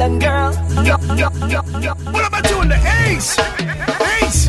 [0.00, 0.52] island girl.
[0.82, 1.92] Yo, yo, yo, yo.
[2.10, 2.68] What am I doing?
[2.68, 3.38] The ace,
[4.22, 4.48] ace.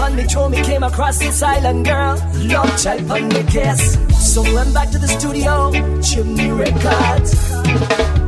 [0.00, 2.16] On me told me came across this island girl.
[2.38, 3.98] Yo, type on me kiss.
[4.18, 5.70] So I went back to the studio,
[6.00, 7.32] Jimmy Records.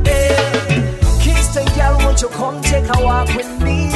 [0.05, 3.89] Hey, Kingston girl, won't you come take a walk with me?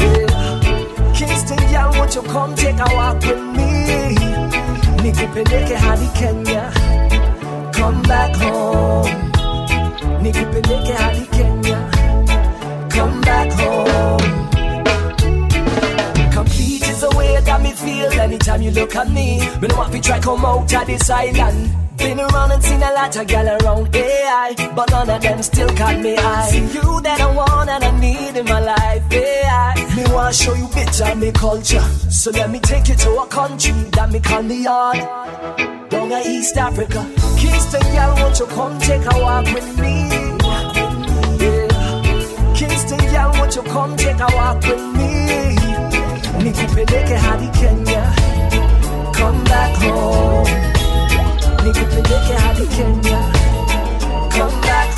[0.00, 1.12] Yeah.
[1.14, 4.16] Kingston girl, won't you come take a walk with me?
[5.02, 6.72] Nikupeleke hadi Kenya,
[7.72, 9.33] come back home
[10.24, 11.78] nikipeleke hadi Kenya,
[12.88, 14.24] come back home.
[16.32, 19.40] Complete is the way that me feel anytime you look at me.
[19.60, 21.70] Me no want be try come out of this island.
[21.98, 25.68] Been around and seen a lot of gal around AI, but none of them still
[25.76, 26.48] caught me eye.
[26.50, 29.74] See you that I want and I need in my life, AI.
[29.94, 33.26] Me wanna show you bits of me culture, so let me take you to a
[33.26, 34.98] country that me call the yard.
[35.90, 37.33] Down in East Africa.
[37.54, 40.08] Kingston, y'all, won't you come take a walk with me?
[41.38, 42.52] Yeah.
[42.54, 45.54] Kingston, y'all, won't you come take a walk with me?
[46.42, 48.02] Nikupeleke hadi Kenya,
[49.14, 50.46] come back home.
[51.64, 53.20] Nikupeleke hadi Kenya,
[54.30, 54.90] come back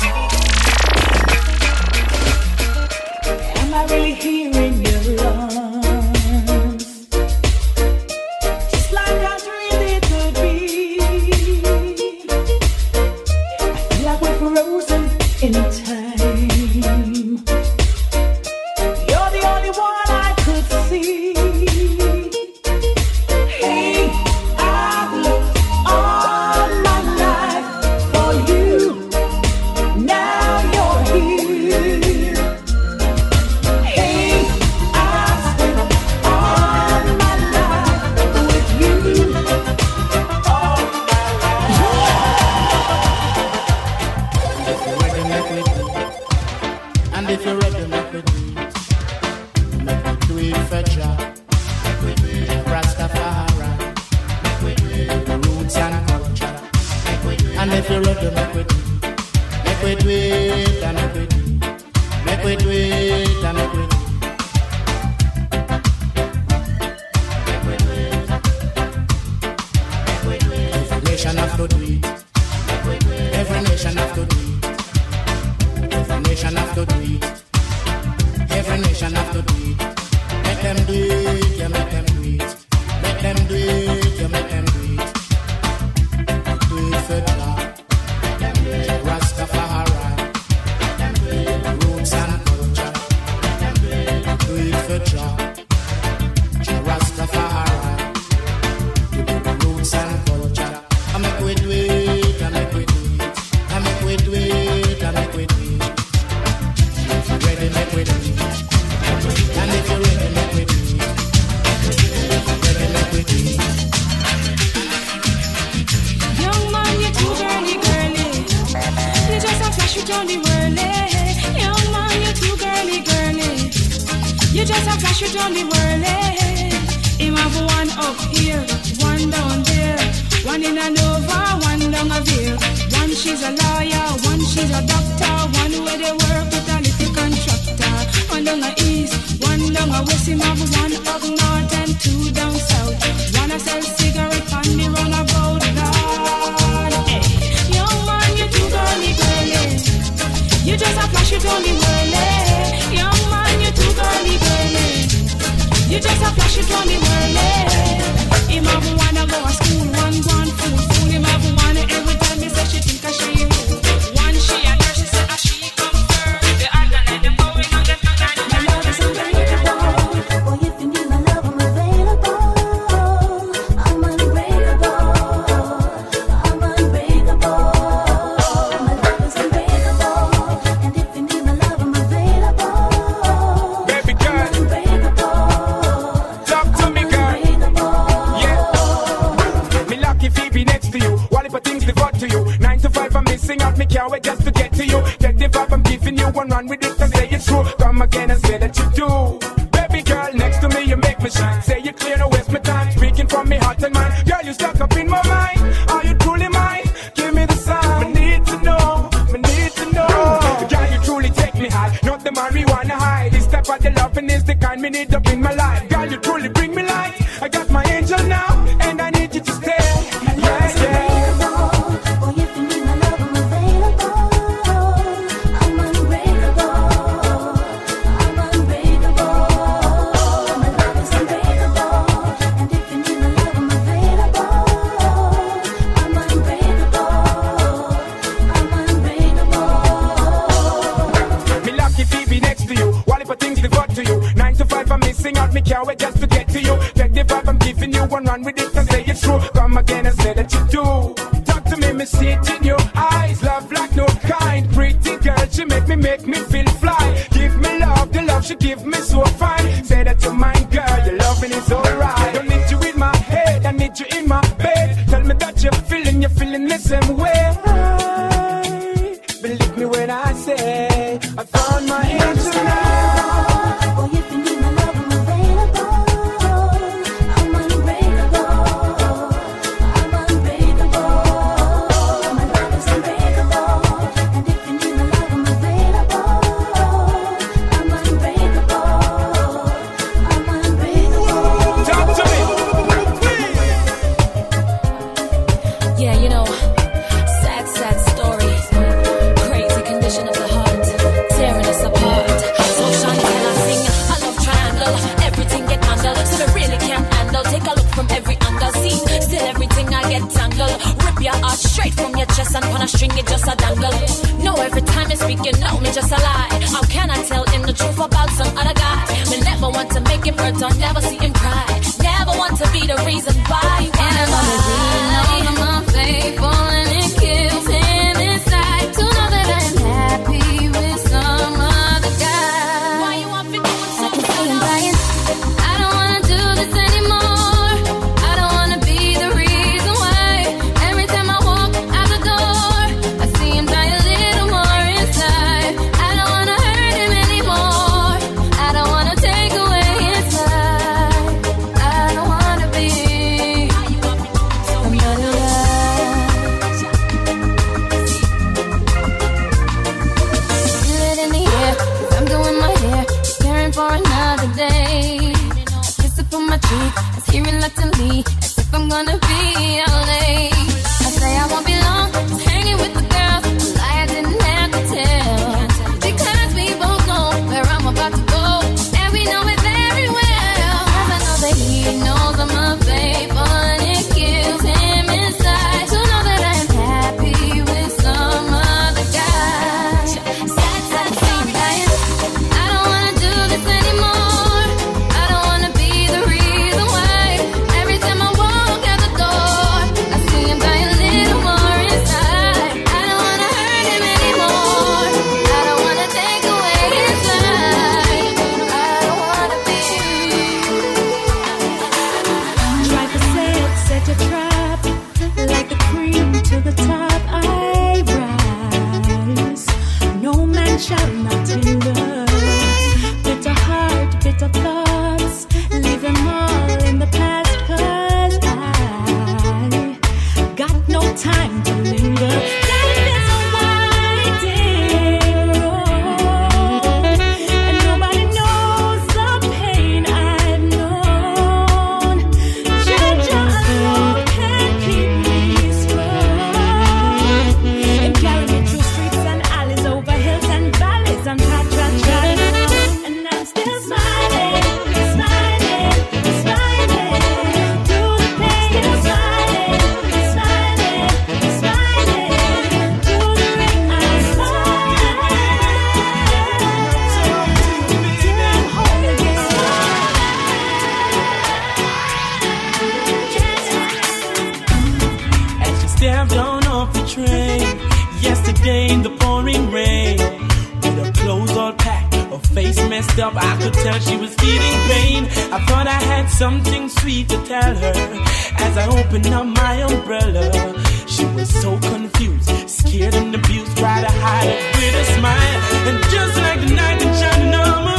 [489.13, 490.73] as up my umbrella.
[491.07, 495.59] She was so confused, scared and abused, try to hide it with a smile.
[495.87, 497.96] And just like the night in shining armor,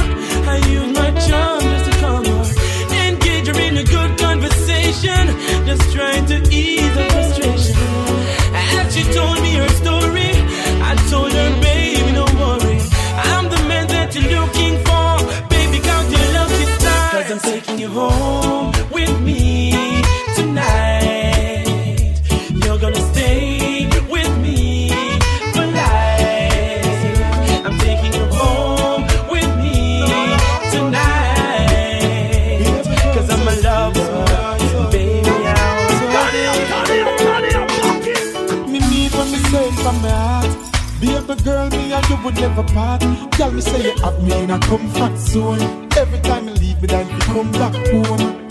[42.30, 43.00] me would never part.
[43.32, 45.88] Tell me say you have me in a comfort zone.
[45.96, 48.46] Every time you leave me, then you come back home.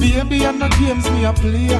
[0.00, 1.70] Baby, I'm not games me a play.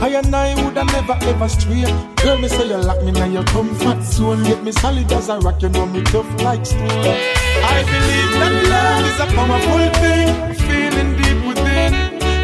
[0.00, 1.84] I and I woulda never ever stray.
[2.22, 4.42] Girl, me say you lock me in your comfort zone.
[4.44, 6.80] Get me solid as a rock, you know me tough like stone.
[6.80, 11.94] I believe that love is a powerful thing, feeling deep within.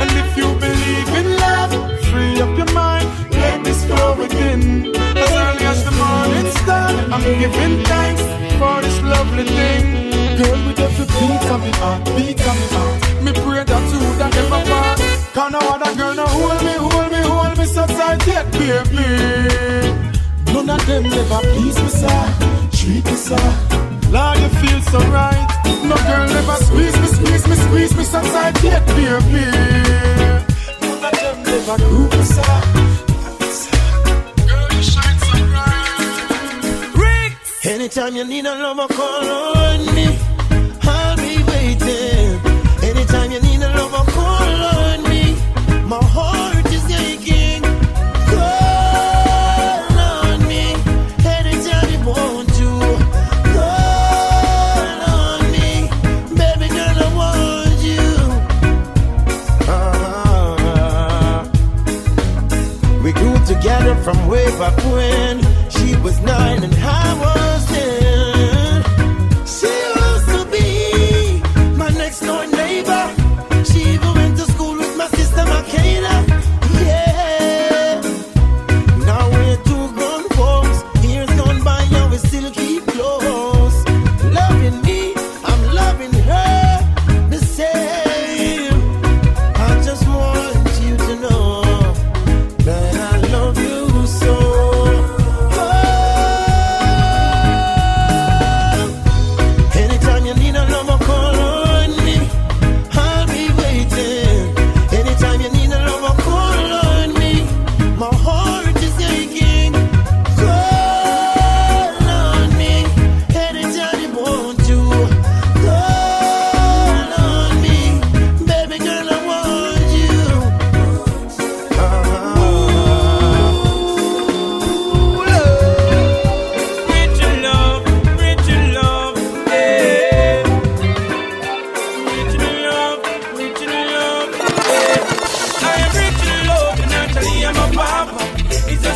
[0.03, 1.73] And if you believe in love,
[2.07, 5.14] free up your mind, let this flow within.
[5.75, 8.23] As the morning star, I'm giving thanks
[8.61, 9.85] for this lovely thing.
[10.39, 13.99] Girl, with every beat of me heart, beat of me heart, me pray that you
[14.07, 14.99] would never part.
[15.35, 19.09] Can no other girl no hold me, hold me, hold me so tight yet, baby.
[20.55, 22.23] None of them never please me, sir.
[22.71, 23.47] Treat me, sir.
[24.15, 25.43] Lord, you feel so right.
[25.91, 29.43] No girl never squeeze me, squeeze me, squeeze me so tight yet, baby.
[30.87, 32.94] None of them never group me, sir.
[37.75, 40.07] Anytime you need a lover, call on me.
[40.83, 42.41] I'll be waiting.
[42.89, 45.35] Anytime you need a lover, call on me.
[45.85, 47.63] My heart is aching.
[48.31, 50.65] Call on me.
[51.27, 52.71] Anytime you want to.
[53.57, 55.69] Call on me.
[56.39, 58.07] Baby girl, I want you.
[59.67, 61.43] Ah.
[63.03, 67.34] We grew together from way back when she was nine and I was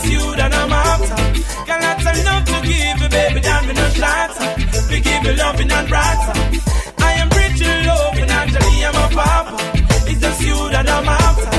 [0.08, 1.16] you that I'm after.
[1.68, 4.46] Got lots of love to give you, baby, that me no shatter.
[4.90, 6.34] We give you loving and brighter.
[6.98, 9.56] I am rich in love, and naturally I'm a papa.
[10.10, 11.52] It's just you that I'm after.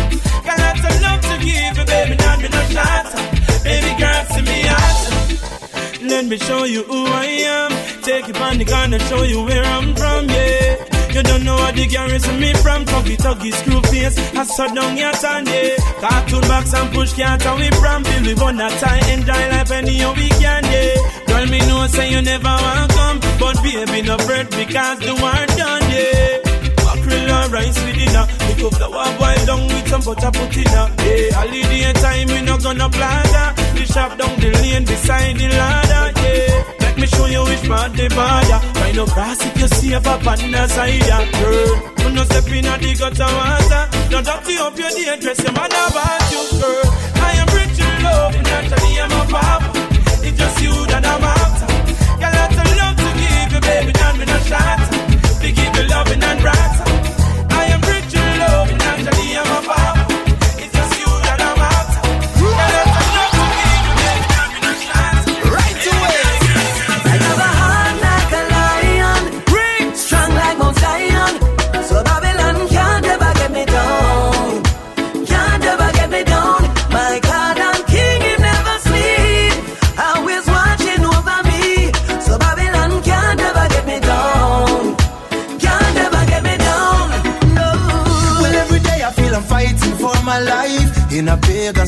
[0.47, 3.21] Got lots of love to give you, baby, that me no shatter.
[3.63, 6.05] Baby girl, see me after.
[6.05, 7.25] Let me show you who I
[7.57, 7.71] am.
[8.03, 10.78] Take it on the gun and show you where I'm from, yeah.
[11.19, 14.15] You don't know what the garrison me from Tuggy tuggy screw face.
[14.39, 18.33] I saw down your yeah Cartoon box and push cat and we from Bill we
[18.39, 19.03] want that time.
[19.19, 20.95] Enjoy life any how we can, yeah.
[21.27, 23.19] Girl me know say you never want come.
[23.35, 26.39] But baby no bread because the war done, yeah.
[26.87, 28.25] Mackerel and rice with dinner.
[28.47, 32.27] Pick up the one boil down with some butter put in her Yeah, holiday time
[32.31, 36.78] we no gonna blather The shop down the lane beside the ladder, yeah
[37.09, 41.31] show you which part the border Find no grass if you see a the side,
[41.39, 43.83] Girl, you no step in the gutter water.
[44.11, 46.85] No dirty up your day, dress your mother about you, girl.
[47.21, 49.71] I am rich in love, and naturally I'm a papa
[50.25, 51.67] It's just you that I'm after.
[52.19, 54.78] Got lots of love to give you, baby, not me no shatter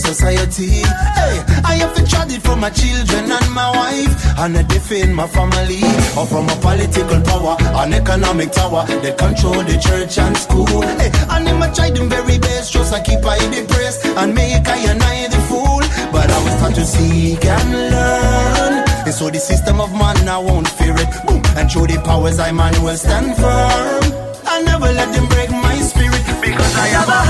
[0.01, 0.83] society.
[1.17, 5.15] Hey, I have to trade it for my children and my wife, and I defend
[5.15, 5.81] my family,
[6.17, 10.81] or from a political power, an economic tower that control the church and school.
[10.99, 14.77] Hey, and I try them very best, just I keep I depressed and make I
[14.91, 15.81] and I the fool.
[16.11, 18.73] But I was taught to seek and learn.
[19.05, 21.09] And so the system of man I won't fear it.
[21.25, 21.41] Boom.
[21.55, 24.03] And through the powers I man will stand firm.
[24.45, 27.21] I never let them break my spirit because I have a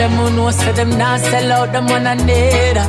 [0.00, 2.86] them who know say them not sell out them one another.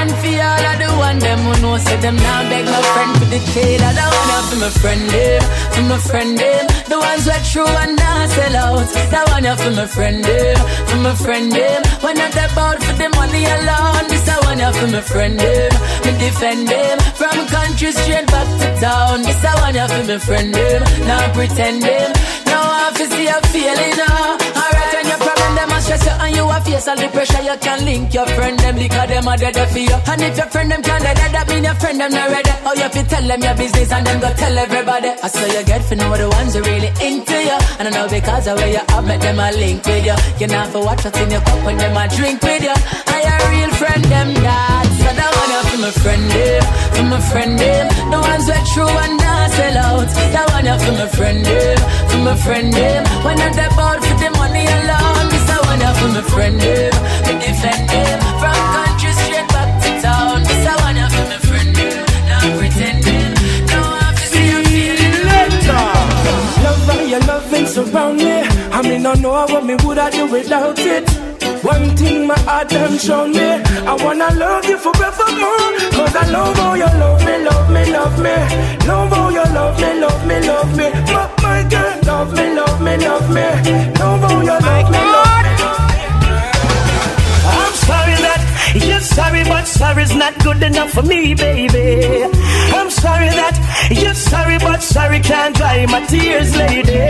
[0.00, 3.12] And for all of the one them who know say them not beg my friend
[3.16, 3.80] for the kid.
[3.80, 6.64] I don't want for my friend them, for my friend them.
[6.90, 8.88] The ones who are true and not sell out.
[9.12, 10.56] That one you for my friend them,
[10.88, 11.80] for my friend them.
[12.04, 14.04] When not about for the money alone.
[14.12, 15.72] This a one you for my friend them,
[16.04, 16.96] me defend them.
[17.16, 19.22] From country straight back to town.
[19.24, 22.10] This a one you for my friend them, not pretend them.
[22.52, 24.41] Now I fi see a feeling now.
[25.96, 28.76] Stress you and you a face all the pressure, you can link your friend them
[28.76, 29.98] because them a dead for you.
[30.08, 32.54] And if your friend them can't dead, that mean your friend them not ready.
[32.64, 35.10] Oh, you fi tell them your business and them go tell everybody.
[35.22, 37.58] I saw you get for know the ones who really into you.
[37.78, 40.16] And I know because of where you have met them a link with you.
[40.40, 42.76] You not for watch what's in your cup when them a drink with you.
[43.12, 44.86] I a real friend them that.
[45.02, 46.62] So that one you for my friend them,
[46.96, 47.84] for my friend them.
[48.12, 50.08] The ones who true and not sell out.
[50.08, 51.78] That one you for my friend them,
[52.08, 53.02] for my friend them.
[53.24, 55.41] When not about for the money alone.
[70.26, 71.08] Do without it.
[71.64, 73.48] One thing my heart done shown me.
[73.90, 75.68] I wanna love you forevermore.
[75.96, 78.34] Cause I love how you love me, love me, love me.
[78.88, 80.86] Love how you love me, love me, love me.
[81.14, 83.46] My, my girl, love me, love me, love me.
[84.00, 85.21] Love how you love me, love me.
[89.14, 92.24] Sorry, but sorry's not good enough for me, baby.
[92.78, 93.56] I'm sorry that
[93.90, 97.02] you're sorry, but sorry can't dry my tears, lady.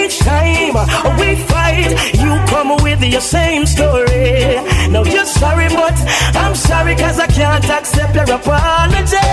[0.00, 0.74] Each time
[1.20, 4.56] we fight, you come with your same story.
[4.90, 5.96] Now you're sorry, but
[6.36, 9.26] I'm sorry cause I can't accept your apology.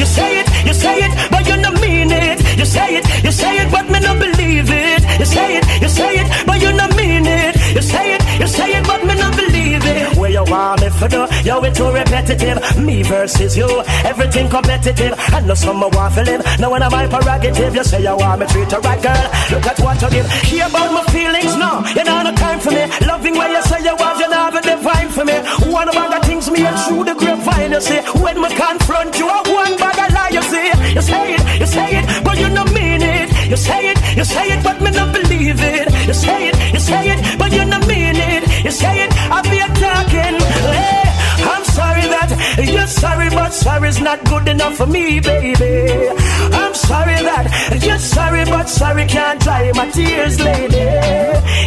[0.00, 2.38] You say it, you say it, but you don't mean it.
[2.58, 5.02] You say it, you say it, but me not believe it.
[5.18, 7.55] You say it, you say it, but you don't mean it.
[7.74, 10.16] You say it, you say it, but me not believe it.
[10.18, 11.26] Where you want me for do?
[11.44, 12.58] Yo, it's too repetitive.
[12.78, 13.68] Me versus you,
[14.04, 15.14] everything competitive.
[15.18, 16.42] I know some want to live.
[16.60, 19.26] When I'm my prerogative, you say you want me treat you right, girl.
[19.50, 20.30] Look at what you give.
[20.50, 21.82] Hear about my feelings, no.
[21.96, 22.84] You know no time for me.
[23.06, 25.36] Loving where you say you want, you never divine for me.
[25.72, 28.00] One of things me and through the grapevine, you see.
[28.22, 30.68] When me confront you, I one bag of lie, you see.
[30.96, 33.35] You say it, you say it, but you don't mean it.
[33.48, 36.06] You say it, you say it, but me not believe it.
[36.08, 38.64] You say it, you say it, but you don't mean it.
[38.64, 40.36] You say it, I be talking.
[40.74, 46.08] Hey, eh, I'm sorry that you're sorry, but sorry's not good enough for me, baby.
[46.52, 50.86] I'm sorry that you're sorry, but sorry can't dry my tears, lady.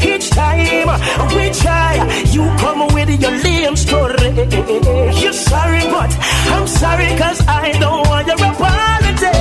[0.04, 0.90] Each time
[1.36, 1.96] we try,
[2.36, 4.30] you come with your lame story.
[5.22, 6.12] You're sorry, but
[6.56, 9.38] I'm sorry, cause I don't want your apology.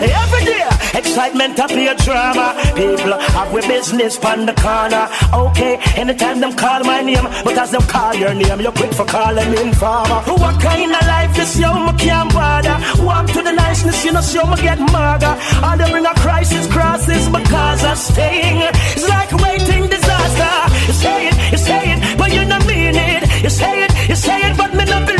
[0.00, 2.54] Every day, excitement up your drama.
[2.74, 5.08] People have with business on the corner.
[5.32, 9.04] Okay, anytime them call my name, but as them call your name, you're quick for
[9.04, 10.20] calling me farmer.
[10.42, 12.76] What kind of life this yo, me can't bother.
[13.02, 15.38] Warm to the niceness, you know, so me get maga.
[15.64, 18.62] All they bring a crisis, crosses because of staying.
[18.96, 20.54] It's like waiting disaster.
[20.88, 23.42] You say it, you say it, but you don't mean it.
[23.42, 25.17] You say it, you say it, but me not believe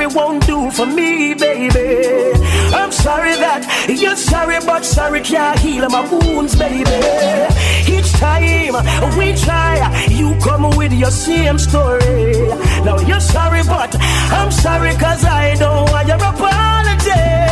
[0.00, 2.32] sorry won't do for me, baby.
[2.72, 6.84] I'm sorry that you're sorry, but sorry can't heal my wounds, baby.
[7.86, 8.74] Each time
[9.18, 12.48] we try, you come with your same story.
[12.84, 13.94] Now you're sorry, but
[14.32, 17.49] I'm sorry cause I don't want your apology.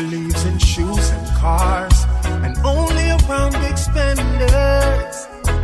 [0.00, 1.98] believes in shoes and cars
[2.44, 5.16] and only around big spenders.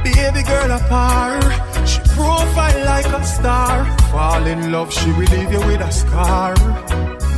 [0.04, 1.42] Baby girl apart,
[1.88, 3.84] she profile like a star.
[4.12, 6.54] Fall in love, she will leave you with a scar.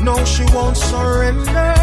[0.03, 1.75] No, she won't surrender.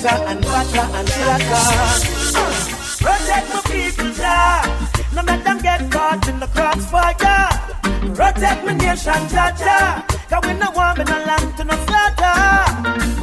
[0.00, 1.64] fatter and fatter and fatter.
[3.04, 4.62] Protect uh, my people, Jah.
[5.14, 7.48] No let them get caught in the crossfire.
[8.14, 10.04] Protect my nation, Jah Jah.
[10.28, 12.36] Cause we no want in no land to no slaughter.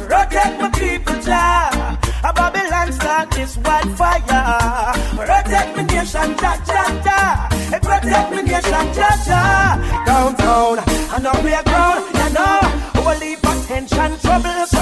[0.06, 1.98] Protect my people, Jah.
[2.24, 4.92] A Babylon start this wildfire.
[5.16, 7.48] Protect my nation, Jah Jah Jah.
[7.70, 10.04] Hey, protect my nation, Jah Jah.
[10.06, 10.78] Downtown,
[11.14, 12.60] I know we are grown, you know.
[13.02, 14.77] holy potential troubles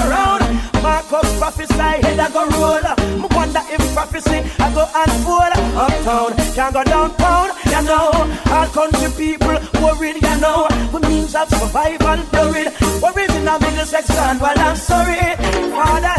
[1.09, 2.85] come prophesy, head I go roll.
[3.19, 5.53] Me wonder if prophecy I go unfold.
[5.77, 8.11] Uptown, can't go downtown, you know.
[8.51, 10.67] All country people worried, you know.
[10.93, 12.73] We means of survival, blurred.
[13.01, 15.35] Worried in a middle section, well, I'm sorry.
[15.71, 16.16] Father,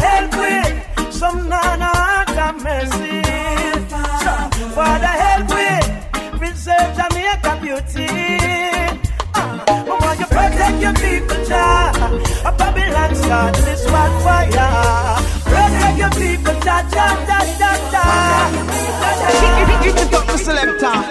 [15.99, 18.05] your people, da da da da da.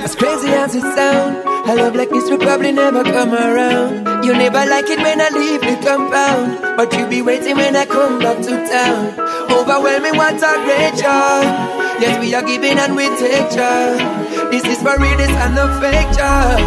[0.03, 4.24] As crazy as it sounds, I love like this will probably never come around.
[4.24, 7.85] You never like it when I leave the compound, but you be waiting when I
[7.85, 9.15] come back to town.
[9.53, 11.43] Overwhelming, what a great joy.
[12.01, 14.51] Yes, we are giving and we take joy.
[14.51, 16.59] This is for real, this and no fake joy.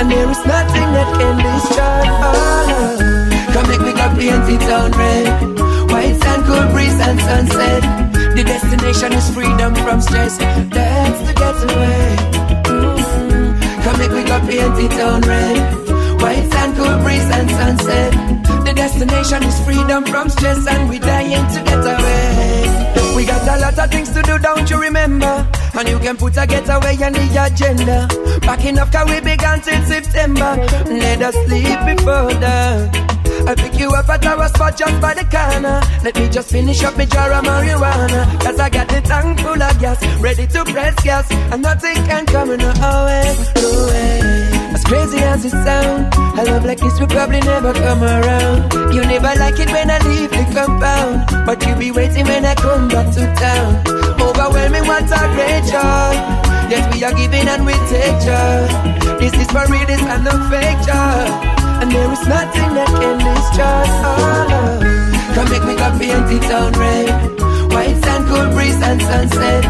[0.00, 2.06] And there is nothing that can destroy.
[2.24, 3.05] Oh,
[4.16, 5.90] come make me go paint it on red.
[5.90, 7.82] White sand, cool breeze and sunset.
[8.34, 10.38] The destination is freedom from stress.
[10.38, 12.16] That's the getaway.
[12.64, 13.84] Mm.
[13.84, 16.20] Come make we go paint it on red.
[16.20, 18.12] White sand, cool breeze and sunset.
[18.64, 23.14] The destination is freedom from stress, and we dying to get away.
[23.16, 25.46] We got a lot of things to do, don't you remember?
[25.78, 28.08] And you can put a getaway on the agenda.
[28.40, 30.56] Back enough, cause we began till September.
[30.86, 33.06] Let us sleep before dawn.
[33.46, 35.80] I pick you up at our spot just by the corner.
[36.02, 38.40] Let me just finish up my jar of marijuana.
[38.42, 41.30] Cause I got the tank full of gas, ready to press gas.
[41.52, 44.56] And nothing can come in our way, no way.
[44.74, 48.92] As crazy as it sound, I love like this will probably never come around.
[48.92, 52.54] You never like it when I leave the compound, but you be waiting when I
[52.56, 53.86] come back to town.
[54.20, 56.12] Overwhelming, what a great joy.
[56.68, 59.16] Yes, we are giving and we take joy.
[59.20, 61.65] This is for real, this and no fake joy.
[61.80, 64.82] And there is nothing that can destroy our love.
[65.34, 67.08] Come make me go paint it on red.
[67.72, 69.62] White sand, cool breeze and sunset.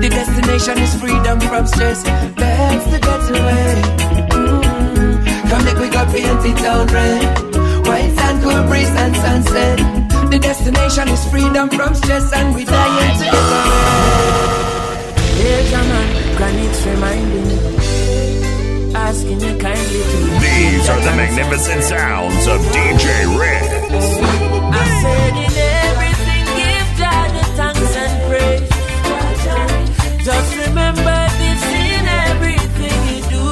[0.00, 2.02] The destination is freedom from stress.
[2.02, 3.82] That's the getaway.
[4.32, 5.50] Mm.
[5.50, 7.22] Come make me go paint it on red.
[7.86, 9.78] White sand, cool breeze and sunset.
[10.30, 14.30] The destination is freedom from stress, and we dying to get away.
[15.42, 17.48] Here's a man, granite's reminding,
[19.10, 20.18] asking you kindly to.
[20.46, 23.06] These are the magnificent sounds of DJ
[23.40, 24.06] Ricks.
[24.82, 25.54] I said in
[25.88, 28.70] everything, give God the thanks and praise.
[30.28, 33.46] Just remember this in everything you do.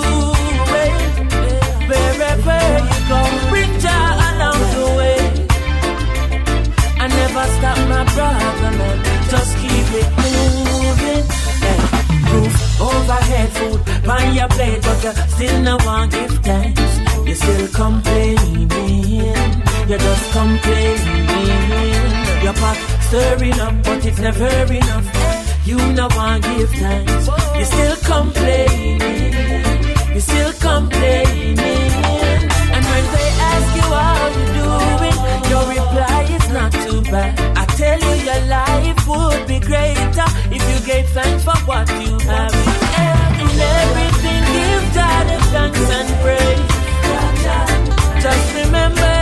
[1.91, 3.21] Wherever you go,
[3.51, 5.21] bring Jah along the way.
[7.03, 8.97] I never stop my brother, man.
[9.33, 10.28] Just keep it
[12.81, 16.99] overhead, food on your plate, but you still no one give thanks.
[17.27, 18.71] You still complaining.
[19.89, 21.29] You're just complaining.
[22.43, 25.07] Your pot stirring up, but it's never enough.
[25.67, 27.29] You no one give thanks.
[27.59, 29.01] You still complaining.
[30.15, 31.59] You still complaining.
[32.75, 35.19] And when they ask you how you doing,
[35.51, 37.39] your reply is not too bad.
[37.57, 42.19] I tell you your life would be greater if you gave thanks for what you
[42.27, 42.53] have.
[43.39, 46.79] In everything, give God a thanks and praise.
[48.21, 49.18] Just remember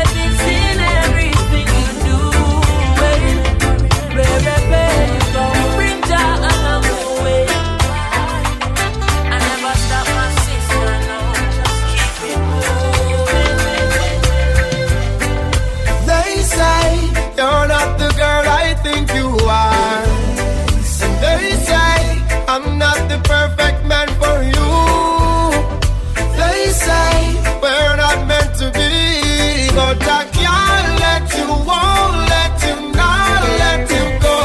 [29.77, 34.39] But I can't let you, won't let you, not let you go.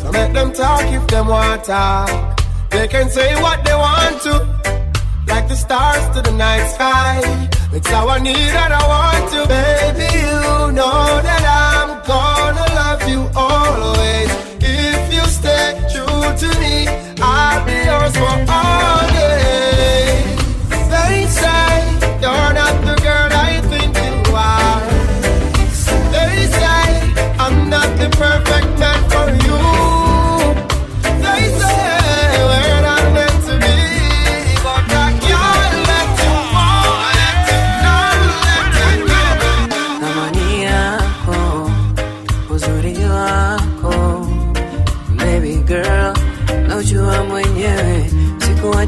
[0.00, 2.40] So make them talk if them want talk.
[2.70, 4.34] They can say what they want to
[5.26, 7.18] like the stars to the night sky.
[7.72, 10.08] It's how I need and I want to, baby.
[10.22, 14.30] You know that I'm gonna love you always.
[14.60, 16.86] If you stay true to me,
[17.20, 19.11] I'll be yours for all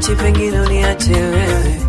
[0.05, 1.81] sikuachi pengine uniache wewe,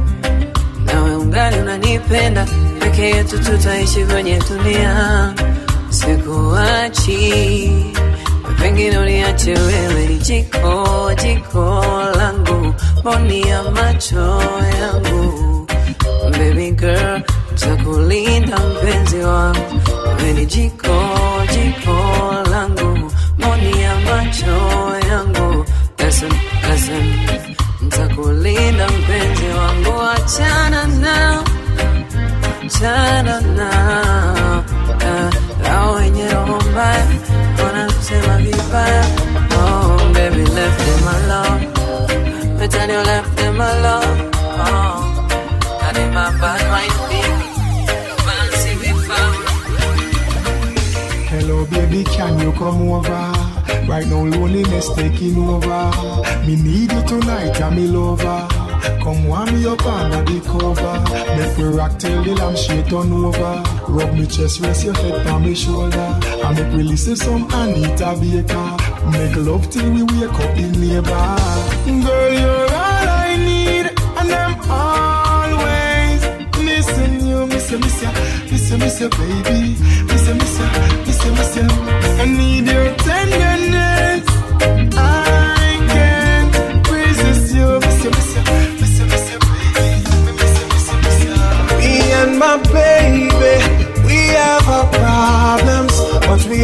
[0.84, 2.46] nawe ungali unanipenda,
[2.80, 5.34] peke yetu tutaishi kwenye dunia,
[5.90, 7.72] sikuachi
[8.60, 11.84] pengine uniache wewe, ni jiko jiko
[12.16, 13.44] langu, mboni
[13.74, 14.42] macho
[14.80, 15.66] yangu.
[16.30, 17.22] Baby girl,
[17.60, 19.80] takulinda mpenzi wangu,
[20.22, 21.04] wewe jiko
[21.52, 21.96] jiko
[22.50, 24.56] langu, mboni ya macho
[25.10, 25.64] yangu.
[25.98, 26.32] Listen,
[26.70, 27.04] listen,
[28.16, 31.44] ntakulinda mpenzi wangu, achana nao,
[32.66, 34.64] achana nao,
[36.74, 37.06] vaya,
[37.58, 39.04] wanna say my vaya.
[39.58, 41.62] Oh, baby, left them alone.
[42.68, 44.30] Tell you left them alone.
[44.58, 45.28] Oh,
[45.98, 47.22] in my bad mind, baby.
[51.28, 53.35] Hello, baby, can you come over?
[53.88, 55.90] Right now, loneliness taking over.
[56.44, 58.48] Me need you tonight, I'm me lover.
[59.02, 60.94] Come warm me up under the cover.
[61.38, 63.62] Make we rock till the lampshade turn over.
[63.88, 66.18] Rub me chest, rest your head on me shoulder.
[66.44, 68.76] And make we listen some Anita Baker.
[69.12, 72.06] Make love till we wake up the neighbor.
[72.06, 73.86] Girl, you're all I need,
[74.18, 76.20] and I'm always
[76.64, 78.10] missing you, miss you, miss you,
[78.50, 79.76] miss you, miss you, baby,
[80.10, 80.68] miss you, miss you,
[81.06, 81.68] miss you, miss you.
[82.18, 82.66] I need.
[82.66, 82.95] You,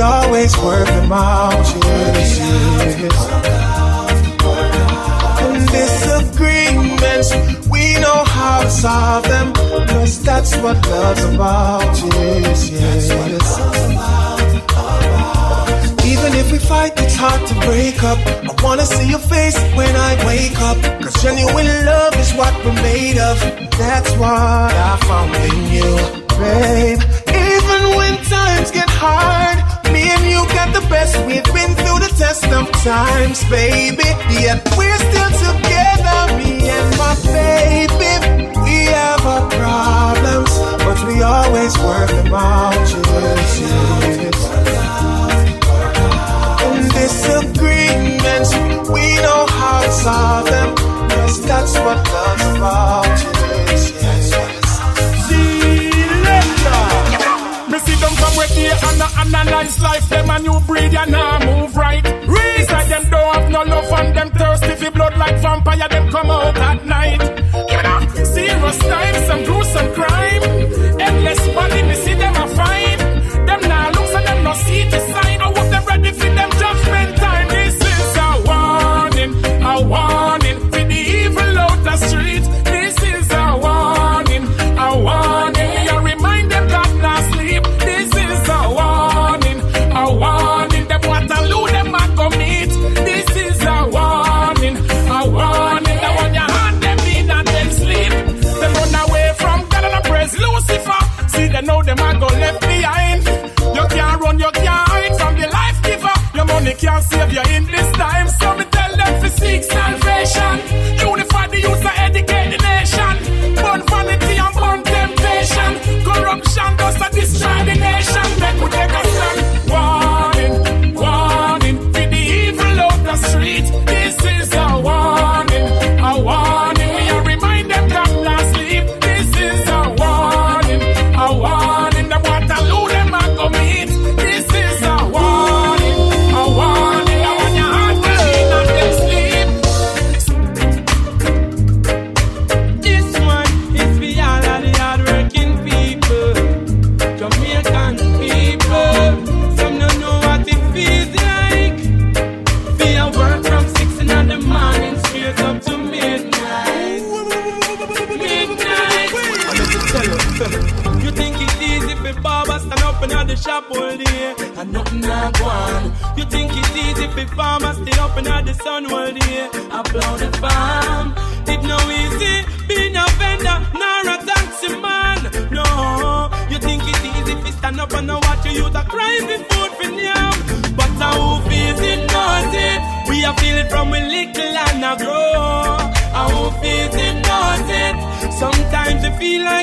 [0.02, 1.52] always work them out.
[1.84, 2.38] Yes,
[3.00, 3.18] yes.
[5.70, 7.30] Disagreements,
[7.68, 9.22] we know how to solve
[10.24, 11.82] that's what love's about.
[16.22, 18.16] Even if we fight, it's hard to break up.
[18.46, 20.78] I wanna see your face when I wake up.
[21.02, 23.40] Cause genuine love is what we're made of.
[23.76, 25.90] That's what I found in you,
[26.38, 27.02] babe.
[27.26, 29.58] Even when times get hard,
[29.92, 31.18] me and you got the best.
[31.26, 34.06] We've been through the test of times, baby.
[34.30, 38.14] Yet we're still together, me and my baby.
[38.62, 40.52] We have our problems,
[40.86, 42.78] but we always work them out.
[43.10, 44.81] Yes, yes.
[47.02, 48.54] And disagreements,
[48.88, 50.76] we know how to solve them.
[51.10, 53.06] Cause that's what love's about.
[53.06, 55.30] Yes, yes, yes.
[57.70, 60.08] Me see them from where they and a analyze life.
[60.08, 62.06] Them a new breed and now move right.
[62.06, 65.88] Inside them don't have no love and them thirsty for blood like vampire.
[65.88, 67.20] Them come out at night.
[67.68, 70.42] You know, serious times, some gruesome crime.
[71.00, 72.31] Endless body, me see them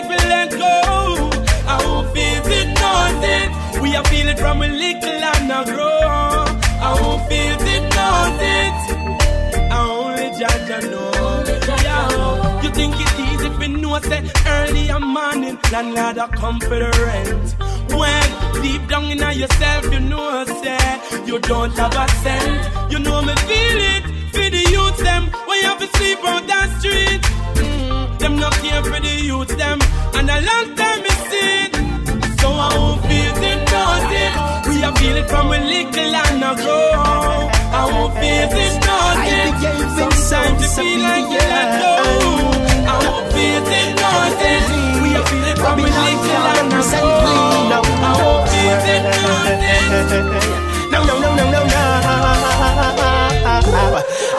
[0.09, 0.75] feel let go.
[1.69, 2.69] How who feels it
[3.35, 3.81] it.
[3.81, 6.01] We are feel it from we little and a grow.
[6.83, 7.83] How who feels it
[8.53, 8.77] it.
[9.71, 12.59] I only judge I know.
[12.63, 16.79] You think it's easy if you know say early and morning landlord a come for
[16.83, 17.47] the rent.
[17.99, 22.91] When deep down in yourself you know say you don't have a cent.
[22.91, 24.18] You know me feel it
[28.19, 29.79] Them not care for the youth, them.
[30.13, 31.71] And a long time is seen.
[32.39, 34.33] So I won't feel them nothing.
[34.67, 37.47] We are feeling from a little and a grow.
[37.71, 39.55] I won't feel them nothing.
[40.03, 41.93] It's time to feel like you let go.
[42.91, 44.63] I won't feel them nothing.
[45.03, 47.23] We are feeling from a little and a grow.
[48.03, 50.27] I won't feel them nothing.
[50.91, 51.81] No, no, no, no, no, no.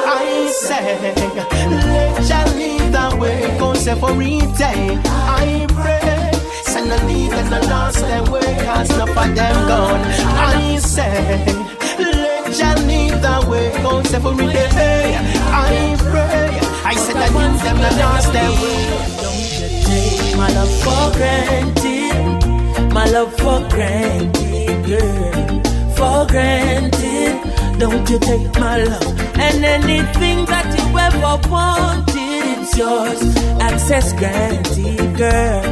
[0.04, 1.16] I say, let
[2.28, 4.60] your the way, go say for it.
[4.60, 6.30] I pray,
[6.64, 10.00] send the lead and the lost their way, cause enough of them gone.
[10.00, 11.44] I say,
[11.98, 14.56] let Jah lead the way, go say for it.
[15.52, 18.82] I pray, I said that lead them the lost their way.
[19.22, 25.62] Don't you take my love for granted, my love for granted, girl,
[25.96, 27.00] for granted.
[27.78, 32.19] Don't you take my love and anything that you ever wanted,
[32.70, 33.36] it's yours.
[33.60, 35.62] Access granted, girl,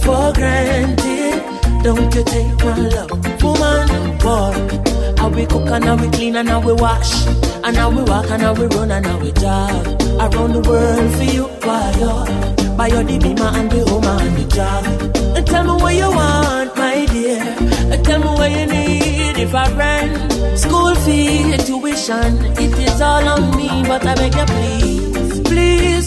[0.00, 1.42] for granted.
[1.82, 5.14] Don't you take my love, woman, boy.
[5.18, 7.26] How we cook and how we clean and how we wash.
[7.64, 9.86] And how we walk and how we run and how we jog
[10.20, 15.36] Around the world for you, you Buy your beamer and the home and the job.
[15.36, 17.56] And tell me what you want, my dear.
[18.04, 19.36] Tell me what you need.
[19.38, 24.44] If I rent School fee, tuition It is all on me, but I beg you
[24.44, 25.15] Please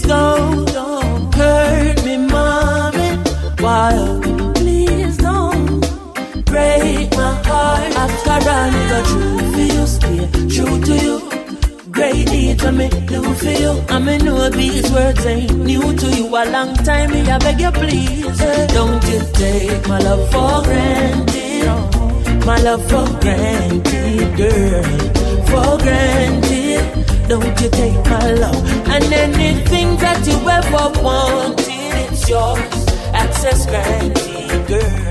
[0.10, 3.10] don't, hurt me, mommy
[3.60, 3.94] Why?
[4.56, 5.80] Please don't
[6.45, 7.80] break my heart.
[9.10, 9.40] True
[10.02, 11.15] for you, true to you.
[11.91, 13.72] Great deeds for you.
[13.90, 16.26] I these words ain't new to you.
[16.27, 18.40] A long time, me I beg you please.
[18.73, 22.45] Don't you take my love for granted.
[22.45, 24.84] My love for granted, girl.
[25.49, 26.69] For granted.
[27.30, 28.61] Don't you take my love.
[28.89, 32.85] And anything that you ever wanted, it's yours.
[33.14, 35.03] Access granted, girl.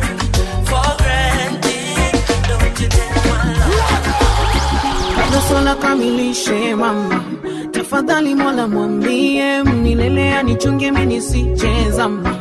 [0.69, 2.15] For granted.
[2.51, 5.28] Don't you take my love.
[5.28, 7.24] Ndo swala kamilishe mama,
[7.70, 12.36] tafadhali Mola mwambie milele anichunge mimi nisichezama,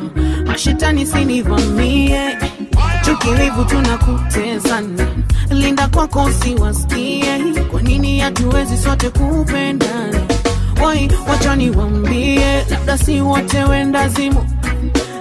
[0.45, 2.37] mashetani sinivamie,
[3.07, 3.29] chuki
[3.69, 5.07] tunakutezana,
[5.49, 7.39] linda kwako usiwasikie,
[7.71, 10.19] kwa nini hatuwezi sote kupendana?
[10.83, 14.45] Wai, wacha niwambie, labda si wote wendazimu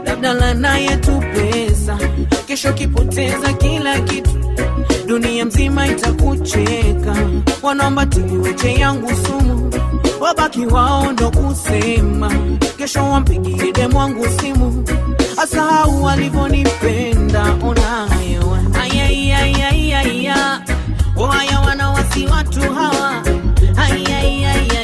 [0.04, 1.98] labda lana yetu pesa,
[2.46, 4.30] kesho kipoteza kila kitu,
[5.06, 7.16] dunia mzima itakucheka.
[7.62, 9.70] Wanaomba tiliweche yangu sumu,
[10.20, 12.32] wabaki wao ndo kusema,
[12.78, 14.84] kesho wampigie demu simu,
[15.42, 17.44] asahau alivyonipenda.
[17.54, 20.60] Unayo ayayayayaya,
[21.16, 23.22] waya wanawasi watu hawa.
[23.76, 24.75] Ayayayayaya,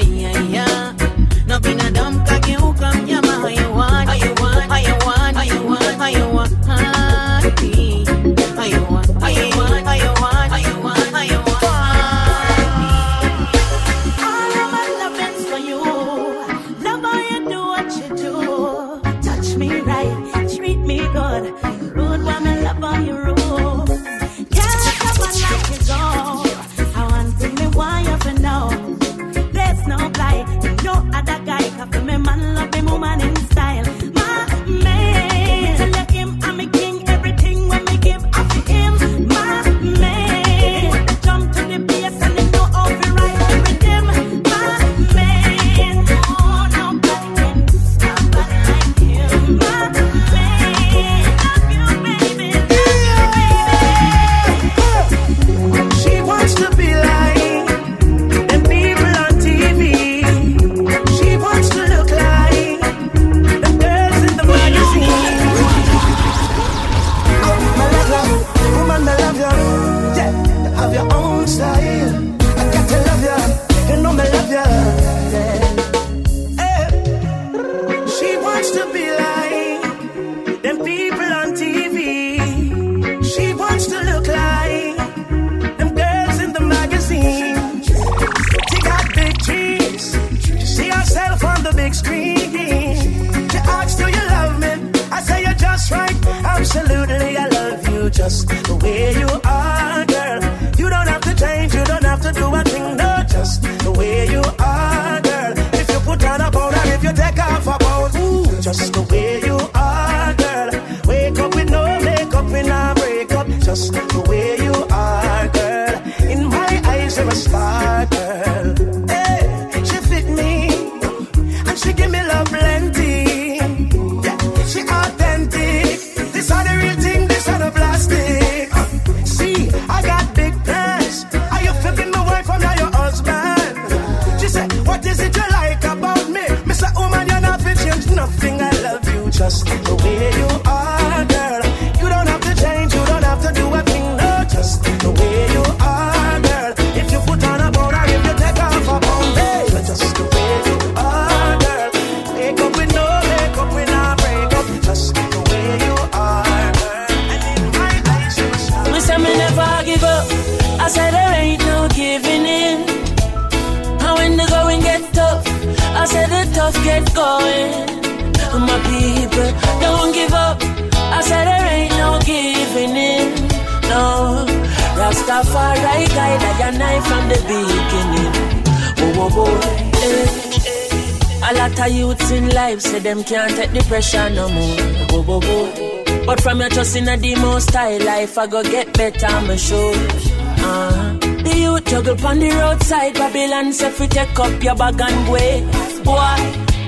[188.32, 189.94] life, I go get better, I'm sure.
[189.94, 191.18] Uh-huh.
[191.42, 195.60] The youth juggle on the roadside, Babylon say fi take up your bag and way.
[196.04, 196.38] Boy,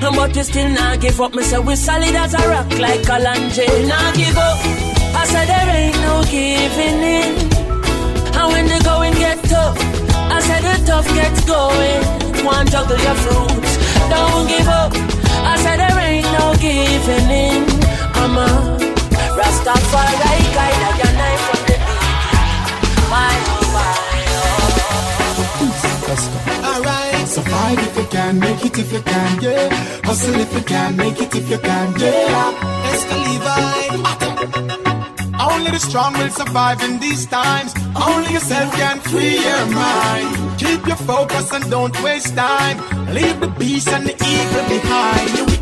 [0.00, 1.34] but we still not give up.
[1.34, 3.66] Me say we solid as a rock like Kalanje.
[3.88, 4.58] Not give up.
[5.20, 7.32] I said there ain't no giving in.
[8.38, 9.76] And when the going get tough,
[10.36, 12.02] I said the tough gets going.
[12.44, 13.72] One juggle your fruits,
[14.10, 14.92] don't give up.
[15.52, 17.64] I said there ain't no giving in.
[18.14, 18.83] I'm a
[19.38, 20.14] Rastafari
[20.56, 23.08] guide your knife from the beginning.
[23.10, 23.64] Why, oh,
[26.70, 29.68] Alright, survive if you can, make it if you can, yeah.
[30.04, 32.74] Hustle if you can, make it if you can, yeah.
[33.24, 33.74] Levi.
[35.40, 37.74] Only the strong will survive in these times.
[37.96, 40.58] Only yourself can free your mind.
[40.58, 42.78] Keep your focus and don't waste time.
[43.12, 45.30] Leave the beast and the evil behind.
[45.38, 45.53] You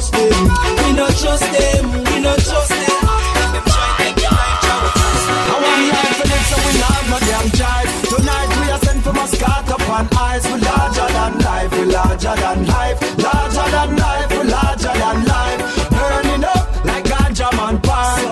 [0.00, 0.44] A Muslim,
[0.80, 1.92] we not trust them.
[1.92, 3.04] We not trust them.
[3.52, 5.44] Them try take your life, try to trust them.
[5.44, 7.86] I want life to live so we not have no damn child.
[8.08, 10.44] Tonight we are sent from a scat upon eyes.
[10.48, 12.98] We larger than life, we larger than life.
[13.20, 15.60] Larger than life, we larger than life.
[15.92, 18.24] Burning up like ganja man pipe.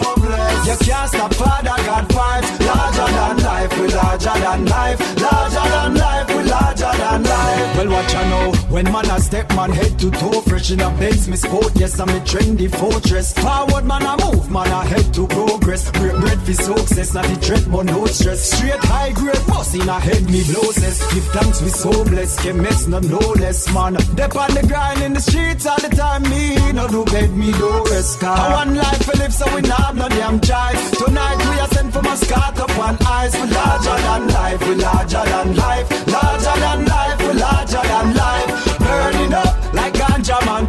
[0.65, 2.49] You can't stop Father God vibes.
[2.65, 4.99] Larger than life, we larger than life.
[5.20, 7.77] Larger than life, we larger than life.
[7.77, 10.89] Well, watch I know when man a step man head to toe, fresh in a
[11.01, 11.73] Benz, me sport.
[11.75, 13.33] Yes, I'm a trendy fortress.
[13.33, 15.91] Forward man a move, man a head to progress.
[15.91, 18.53] Break bread for success, not the dread, but no stress.
[18.53, 20.99] Straight high grade, boss in a head, me blowses.
[21.13, 22.39] Give thanks, we so blessed.
[22.39, 23.95] Can mess no no less, man.
[24.15, 26.23] Dep on the grind in the streets all the time.
[26.31, 28.21] Me no do bed, me do rest.
[28.21, 28.39] Car.
[28.39, 30.91] I one life to live, so we not no damn choice.
[31.03, 33.35] Tonight we are sent from a scat up on ice.
[33.35, 35.87] We larger than life, we larger than life.
[36.07, 38.68] Larger than life, we larger than life.
[38.89, 40.65] Burning up like ganja man.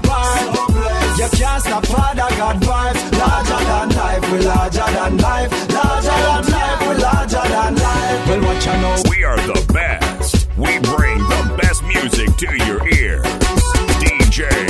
[1.19, 3.01] You can't stop Father God vibes.
[3.19, 5.51] Larger than life, we larger than life.
[5.73, 8.27] Larger than life, we larger than life.
[8.27, 8.95] Well, what you know?
[9.09, 10.47] We are the best.
[10.57, 13.25] We bring the best music to your ears.
[14.03, 14.68] DJ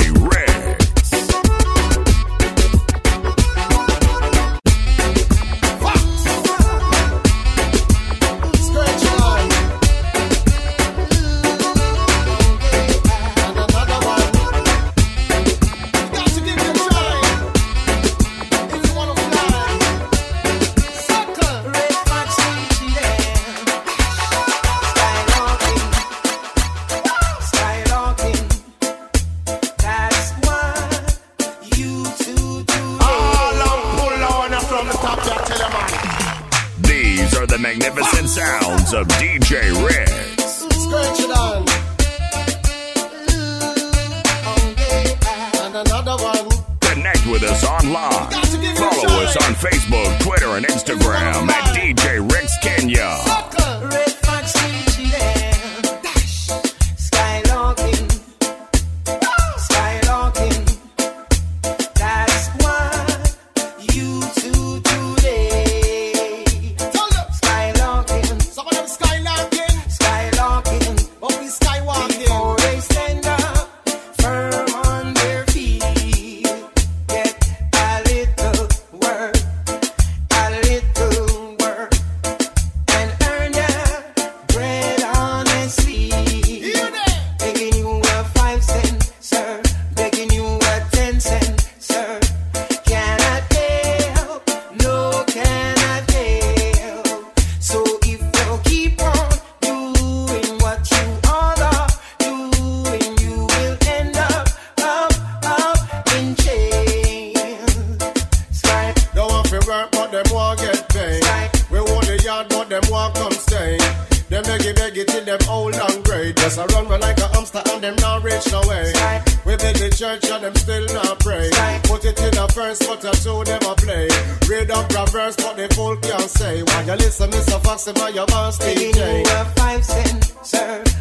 [124.60, 126.62] Read up a verse, but the full can't say.
[126.62, 127.58] Why you listen, Mr.
[127.64, 129.26] Foxy, my your boss begging DJ.
[129.26, 130.99] you a five cent, sir.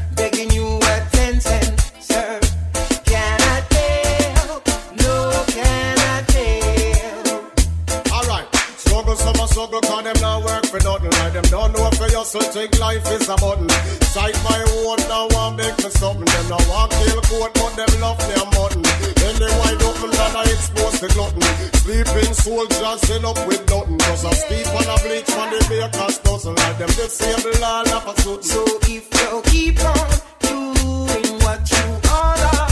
[12.32, 13.70] hustle, take life is a button.
[14.14, 16.26] Sight my own, now I make for something.
[16.26, 18.84] Them I walk kill court, but them love their mutton.
[19.18, 21.42] Then they wide open and I expose the glutton.
[21.82, 23.98] Sleeping soldiers end up with nothing.
[24.00, 26.56] Cause I sleep on a bleach when the baker's dozen.
[26.56, 28.44] Like them disable all of a sudden.
[28.44, 32.69] So if you keep on doing what you are.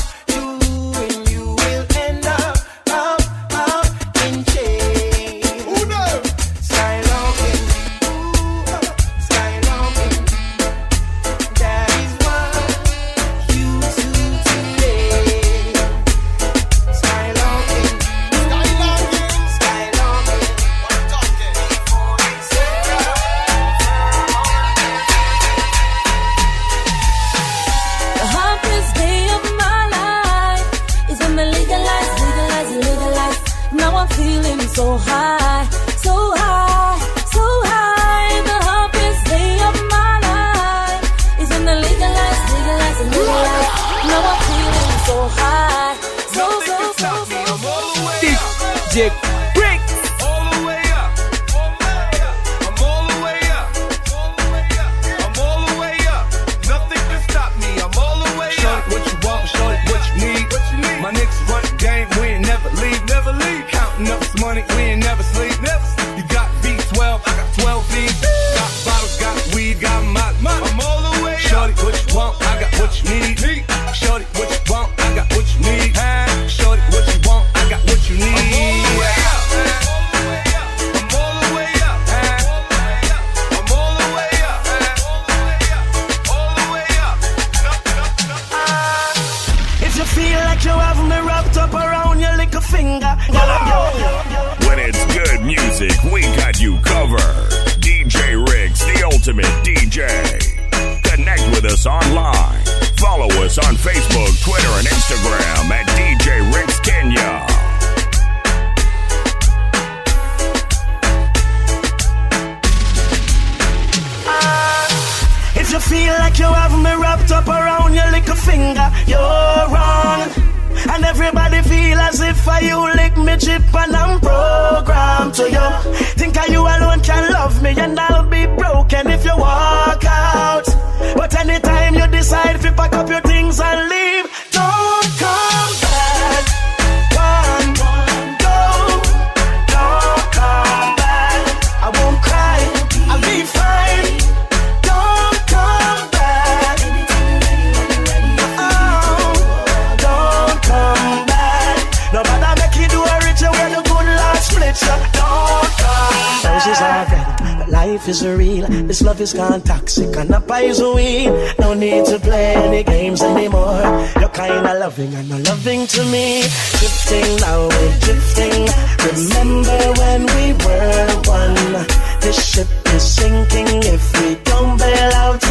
[172.83, 175.46] the sinking if we don't bail out.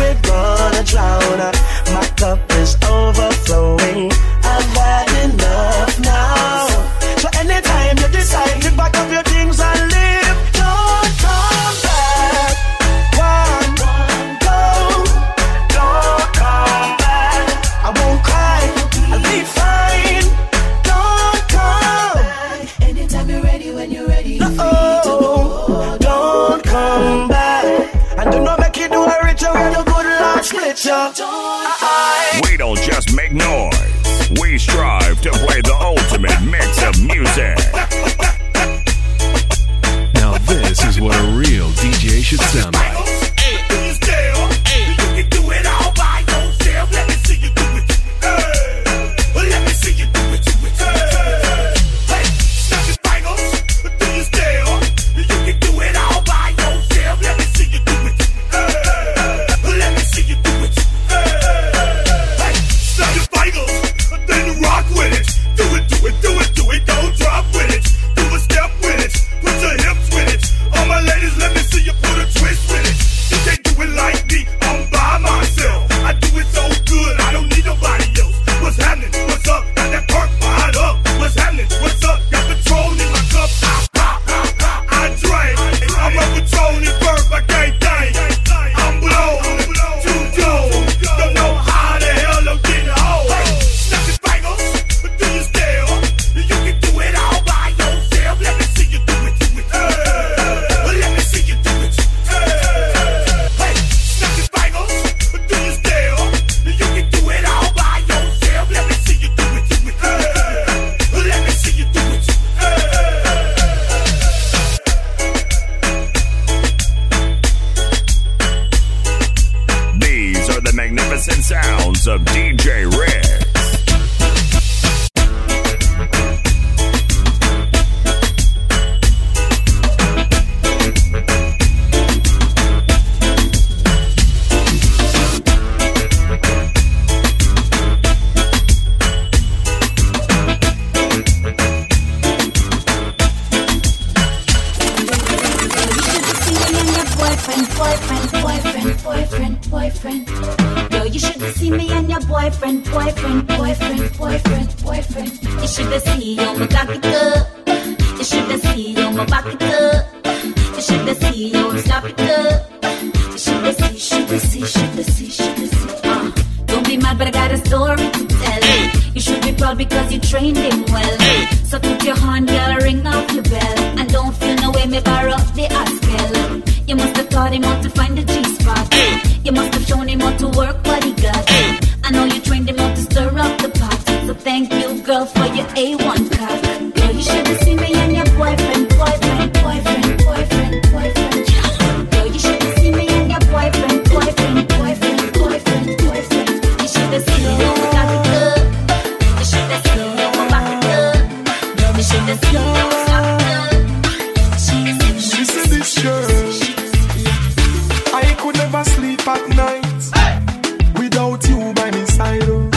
[209.26, 210.98] Sleep at night.
[210.98, 212.42] Without you by my side.
[212.44, 212.70] Oh.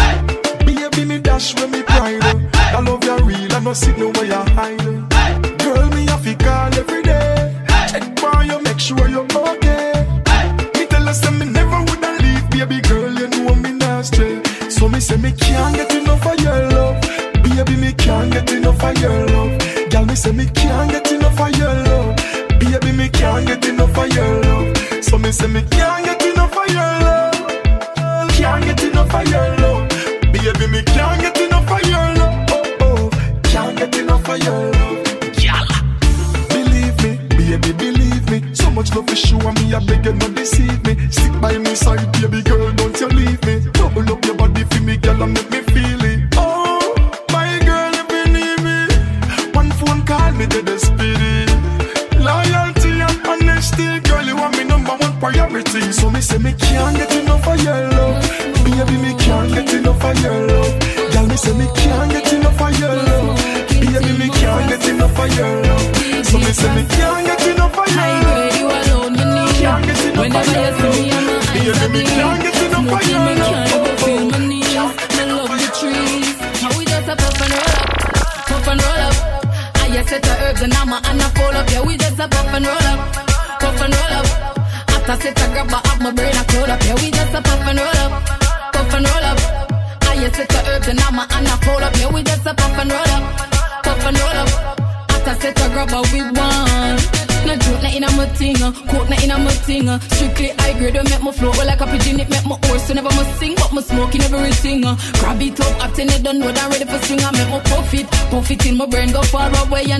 [0.65, 2.19] Baby me dash when me pride.
[2.23, 2.49] Oh.
[2.53, 4.78] I love you real I no see no way you hide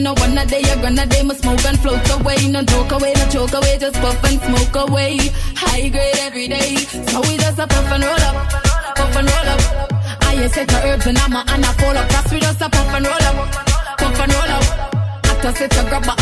[0.10, 3.14] know, one a day, you're gonna day, my smoke and float away, no joke away,
[3.16, 5.18] no choke away, just puff and smoke away,
[5.56, 6.76] high grade every day,
[7.10, 8.36] so we just a puff and roll up,
[8.96, 11.98] puff and roll up, I just set the herbs and I'm a, and I fall
[11.98, 13.52] up, that's we just a puff and roll up,
[13.98, 14.96] puff and roll up,
[15.26, 16.19] after set a grab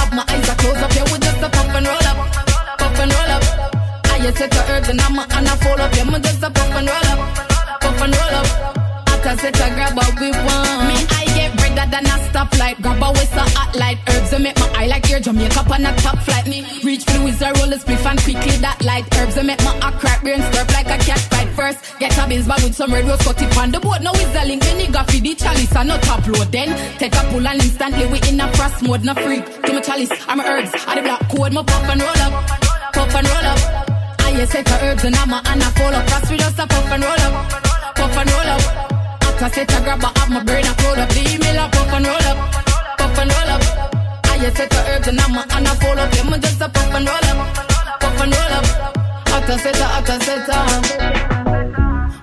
[12.02, 12.82] than a stoplight.
[12.82, 13.98] Grab a waist hot light.
[14.10, 16.48] Herbs and make my eye like your Jamaica on a top flight.
[16.48, 19.06] Me reach wizard, roll a spliff and quickly that light.
[19.18, 21.50] Herbs and make my eye crack, brain stirp like a cat fight.
[21.58, 24.02] First, get a beans bag with some red rose cut it on the boat.
[24.02, 26.52] Now is the link, the nigga feed the chalice and no top load.
[26.52, 29.46] Then take a pull and instantly we in a frost mode, no freak.
[29.64, 32.34] To my chalice, I'm a herbs, I the black code, my puff and roll up,
[32.94, 33.60] puff and roll up.
[34.20, 36.08] I set a herbs and I'm a and I fall up.
[36.10, 37.50] Fast we just a puff and roll up,
[37.96, 38.87] puff and roll up.
[39.40, 42.08] After set a grab up my brain, I code up the email, a puff and
[42.08, 42.38] roll up,
[42.98, 43.62] puff and roll up.
[44.26, 46.14] I just set a herbs and I'm a and I fall up.
[46.16, 47.54] Yeah, me just a puff and roll up,
[48.02, 48.66] puff and roll up.
[49.28, 50.58] After set a, after set a.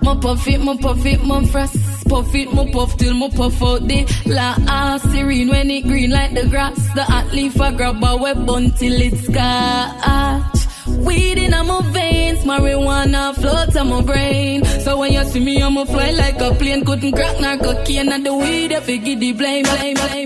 [0.03, 2.09] My puff it, my puff it, my frost.
[2.09, 6.11] Puff it, my puff till my puff out the la ah, serene when it green
[6.11, 6.77] like the grass.
[6.95, 10.54] The hot leaf I grab a web bun till it's catch.
[11.15, 14.65] Weed in my veins, marijuana floats on my brain.
[14.81, 16.85] So when you see me, I'ma fly like a plane.
[16.85, 20.24] Couldn't crack nor cocaine and the weed if you give the blame, blame, blame,